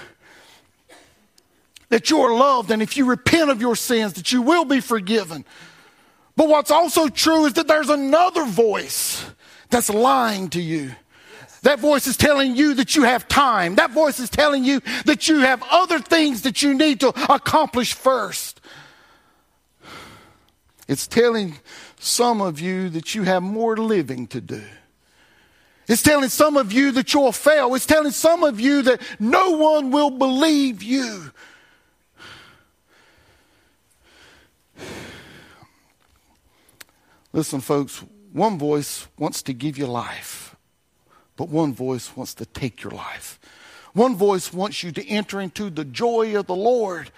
that 1.88 2.10
you 2.10 2.20
are 2.20 2.34
loved 2.34 2.70
and 2.70 2.82
if 2.82 2.96
you 2.96 3.04
repent 3.04 3.50
of 3.50 3.60
your 3.60 3.76
sins, 3.76 4.14
that 4.14 4.32
you 4.32 4.42
will 4.42 4.64
be 4.64 4.80
forgiven. 4.80 5.44
But 6.36 6.48
what's 6.48 6.70
also 6.70 7.08
true 7.08 7.46
is 7.46 7.54
that 7.54 7.66
there's 7.66 7.88
another 7.88 8.44
voice 8.44 9.24
that's 9.70 9.90
lying 9.90 10.50
to 10.50 10.60
you. 10.60 10.92
That 11.62 11.80
voice 11.80 12.06
is 12.06 12.16
telling 12.16 12.54
you 12.54 12.74
that 12.74 12.94
you 12.94 13.02
have 13.02 13.26
time. 13.26 13.74
That 13.76 13.90
voice 13.90 14.20
is 14.20 14.30
telling 14.30 14.62
you 14.62 14.80
that 15.06 15.26
you 15.26 15.40
have 15.40 15.62
other 15.68 15.98
things 15.98 16.42
that 16.42 16.62
you 16.62 16.74
need 16.74 17.00
to 17.00 17.08
accomplish 17.32 17.94
first. 17.94 18.60
It's 20.88 21.06
telling 21.06 21.56
some 21.98 22.40
of 22.40 22.60
you 22.60 22.88
that 22.90 23.14
you 23.14 23.24
have 23.24 23.42
more 23.42 23.76
living 23.76 24.26
to 24.28 24.40
do. 24.40 24.62
It's 25.88 26.02
telling 26.02 26.28
some 26.28 26.56
of 26.56 26.72
you 26.72 26.92
that 26.92 27.14
you'll 27.14 27.32
fail. 27.32 27.74
It's 27.74 27.86
telling 27.86 28.12
some 28.12 28.42
of 28.42 28.60
you 28.60 28.82
that 28.82 29.00
no 29.20 29.52
one 29.52 29.90
will 29.90 30.10
believe 30.10 30.82
you. 30.82 31.30
Listen, 37.32 37.60
folks, 37.60 38.02
one 38.32 38.58
voice 38.58 39.06
wants 39.18 39.42
to 39.42 39.52
give 39.52 39.78
you 39.78 39.86
life. 39.86 40.56
But 41.36 41.48
one 41.48 41.74
voice 41.74 42.16
wants 42.16 42.34
to 42.34 42.46
take 42.46 42.82
your 42.82 42.92
life. 42.92 43.38
One 43.92 44.16
voice 44.16 44.52
wants 44.52 44.82
you 44.82 44.90
to 44.92 45.06
enter 45.06 45.40
into 45.40 45.70
the 45.70 45.84
joy 45.84 46.36
of 46.38 46.46
the 46.46 46.56
Lord. 46.56 47.10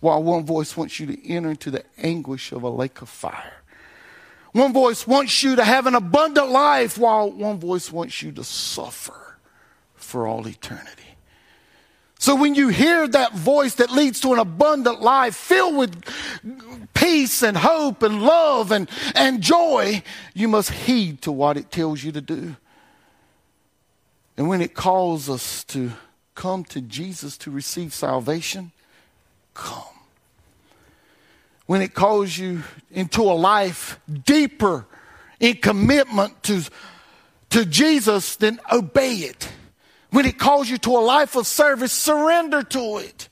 While 0.00 0.22
one 0.22 0.44
voice 0.44 0.76
wants 0.76 1.00
you 1.00 1.06
to 1.06 1.28
enter 1.28 1.50
into 1.50 1.70
the 1.70 1.84
anguish 1.98 2.52
of 2.52 2.62
a 2.62 2.68
lake 2.68 3.00
of 3.02 3.08
fire. 3.08 3.62
One 4.52 4.72
voice 4.72 5.06
wants 5.06 5.42
you 5.42 5.56
to 5.56 5.64
have 5.64 5.86
an 5.86 5.94
abundant 5.94 6.48
life, 6.48 6.96
while 6.96 7.30
one 7.30 7.58
voice 7.58 7.92
wants 7.92 8.22
you 8.22 8.32
to 8.32 8.44
suffer 8.44 9.36
for 9.94 10.26
all 10.26 10.48
eternity. 10.48 11.02
So 12.18 12.34
when 12.34 12.54
you 12.54 12.68
hear 12.68 13.06
that 13.06 13.34
voice 13.34 13.74
that 13.74 13.90
leads 13.90 14.20
to 14.20 14.32
an 14.32 14.38
abundant 14.38 15.02
life 15.02 15.36
filled 15.36 15.76
with 15.76 16.02
peace 16.94 17.42
and 17.42 17.56
hope 17.56 18.02
and 18.02 18.22
love 18.22 18.72
and, 18.72 18.88
and 19.14 19.42
joy, 19.42 20.02
you 20.32 20.48
must 20.48 20.70
heed 20.70 21.20
to 21.22 21.32
what 21.32 21.58
it 21.58 21.70
tells 21.70 22.02
you 22.02 22.12
to 22.12 22.22
do. 22.22 22.56
And 24.38 24.48
when 24.48 24.62
it 24.62 24.74
calls 24.74 25.28
us 25.28 25.64
to 25.64 25.92
come 26.34 26.64
to 26.64 26.80
Jesus 26.80 27.36
to 27.38 27.50
receive 27.50 27.92
salvation, 27.92 28.72
come. 29.56 29.82
when 31.66 31.82
it 31.82 31.94
calls 31.94 32.36
you 32.38 32.62
into 32.92 33.22
a 33.22 33.34
life 33.34 33.98
deeper 34.24 34.86
in 35.40 35.56
commitment 35.56 36.42
to, 36.44 36.62
to 37.50 37.64
Jesus, 37.64 38.36
then 38.36 38.60
obey 38.70 39.14
it. 39.16 39.48
When 40.10 40.26
it 40.26 40.38
calls 40.38 40.70
you 40.70 40.78
to 40.78 40.90
a 40.90 41.00
life 41.00 41.34
of 41.34 41.46
service, 41.46 41.92
surrender 41.92 42.62
to 42.62 42.98
it. 42.98 43.28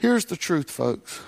Here's 0.00 0.24
the 0.24 0.36
truth, 0.36 0.70
folks. 0.70 1.20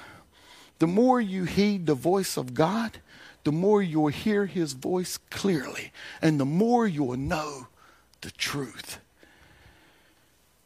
The 0.80 0.88
more 0.88 1.20
you 1.20 1.44
heed 1.44 1.86
the 1.86 1.94
voice 1.94 2.36
of 2.36 2.54
God, 2.54 2.98
the 3.44 3.52
more 3.52 3.80
you'll 3.80 4.08
hear 4.08 4.46
his 4.46 4.72
voice 4.72 5.18
clearly, 5.30 5.92
and 6.20 6.40
the 6.40 6.44
more 6.44 6.86
you'll 6.86 7.16
know 7.16 7.68
the 8.22 8.32
truth. 8.32 8.98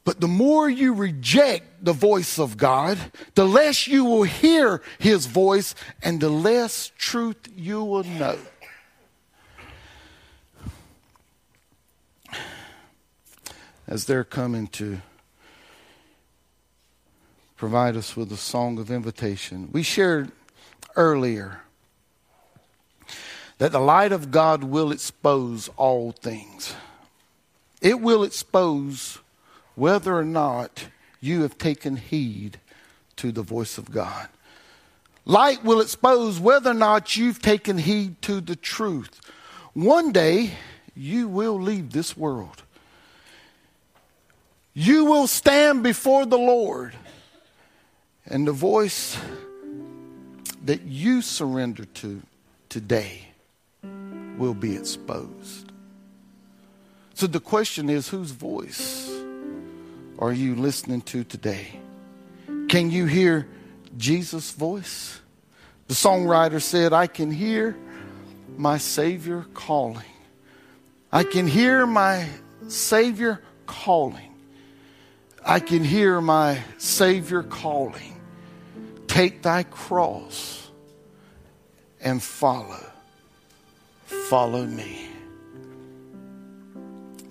But 0.09 0.23
the 0.23 0.27
more 0.27 0.71
you 0.71 0.95
reject 0.95 1.85
the 1.85 1.93
voice 1.93 2.39
of 2.39 2.57
God, 2.57 2.97
the 3.35 3.47
less 3.47 3.87
you 3.87 4.07
will 4.07 4.23
hear 4.23 4.81
his 4.99 5.27
voice 5.27 5.75
and 6.03 6.19
the 6.19 6.31
less 6.31 6.93
truth 6.97 7.37
you 7.55 7.85
will 7.85 8.05
know. 8.05 8.39
As 13.87 14.07
they're 14.07 14.25
coming 14.25 14.69
to 14.69 15.03
provide 17.59 17.95
us 17.95 18.17
with 18.17 18.33
a 18.33 18.39
song 18.39 18.79
of 18.79 18.91
invitation, 18.91 19.69
we 19.73 19.83
shared 19.83 20.33
earlier 20.97 21.61
that 23.59 23.73
the 23.73 23.79
light 23.79 24.13
of 24.13 24.31
God 24.31 24.65
will 24.65 24.91
expose 24.91 25.69
all 25.77 26.13
things. 26.13 26.75
It 27.83 28.01
will 28.01 28.23
expose 28.23 29.19
whether 29.79 30.17
or 30.17 30.25
not 30.25 30.87
you 31.21 31.43
have 31.43 31.57
taken 31.57 31.97
heed 31.97 32.59
to 33.15 33.31
the 33.31 33.43
voice 33.43 33.79
of 33.79 33.93
God. 33.93 34.29
Light 35.25 35.63
will 35.63 35.81
expose 35.81 36.41
whether 36.41 36.71
or 36.71 36.75
not 36.75 37.17
you've 37.17 37.41
taken 37.41 37.79
heed 37.79 38.21
to 38.23 38.41
the 38.41 38.57
truth. 38.57 39.21
One 39.75 40.11
day, 40.11 40.51
you 40.97 41.29
will 41.29 41.61
leave 41.61 41.93
this 41.93 42.17
world. 42.17 42.65
You 44.75 45.05
will 45.05 45.29
stand 45.29 45.85
before 45.85 46.27
the 46.27 46.39
Lord, 46.39 46.95
and 48.27 48.49
the 48.49 48.53
voice 48.53 49.17
that 50.65 50.83
you 50.83 51.23
surrender 51.23 51.85
to 51.85 52.21
today 52.69 53.29
will 54.39 54.55
be 54.55 54.77
exposed. 54.77 55.71
So 57.15 57.29
the 57.29 57.41
question 57.41 57.89
is 57.89 58.09
whose 58.09 58.33
voice 58.33 59.08
are 60.19 60.33
you 60.33 60.55
listening 60.55 61.03
to 61.03 61.25
today? 61.25 61.69
Can 62.69 62.91
you 62.91 63.07
hear 63.07 63.49
Jesus' 63.97 64.51
voice? 64.51 65.21
The 65.87 65.95
songwriter 65.95 66.61
said, 66.61 66.93
I 66.93 67.07
can 67.07 67.31
hear 67.31 67.77
my 68.57 68.79
Savior 68.79 69.47
calling. 69.55 70.05
I 71.11 71.25
can 71.25 71.47
hear 71.47 71.87
my 71.87 72.29
Savior 72.69 73.43
calling. 73.67 74.35
I 75.45 75.61
can 75.61 75.85
hear 75.85 76.21
my 76.21 76.63
Savior 76.77 77.43
calling. 77.43 78.21
Take 79.07 79.43
thy 79.43 79.63
cross 79.63 80.69
and 82.01 82.23
follow 82.23 82.85
follow 84.29 84.67
me. 84.67 85.09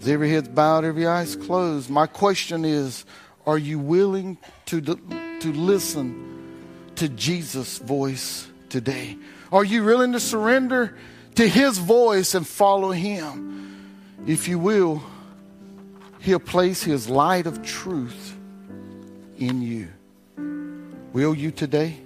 Is 0.07 0.13
every 0.13 0.29
head 0.29 0.55
bowed, 0.55 0.85
every 0.85 1.05
eyes 1.05 1.35
closed? 1.35 1.89
My 1.89 2.07
question 2.07 2.63
is 2.63 3.03
are 3.45 3.57
you 3.57 3.77
willing 3.77 4.37
to, 4.67 4.79
to 4.79 5.51
listen 5.51 6.55
to 6.95 7.09
Jesus' 7.09 7.79
voice 7.79 8.47
today? 8.69 9.17
Are 9.51 9.65
you 9.65 9.83
willing 9.83 10.13
to 10.13 10.21
surrender 10.21 10.97
to 11.35 11.45
his 11.45 11.77
voice 11.77 12.35
and 12.35 12.47
follow 12.47 12.91
him? 12.91 13.85
If 14.25 14.47
you 14.47 14.59
will, 14.59 15.03
he'll 16.19 16.39
place 16.39 16.81
his 16.81 17.09
light 17.09 17.45
of 17.45 17.61
truth 17.61 18.37
in 19.37 19.61
you. 19.61 19.89
Will 21.11 21.35
you 21.35 21.51
today? 21.51 21.99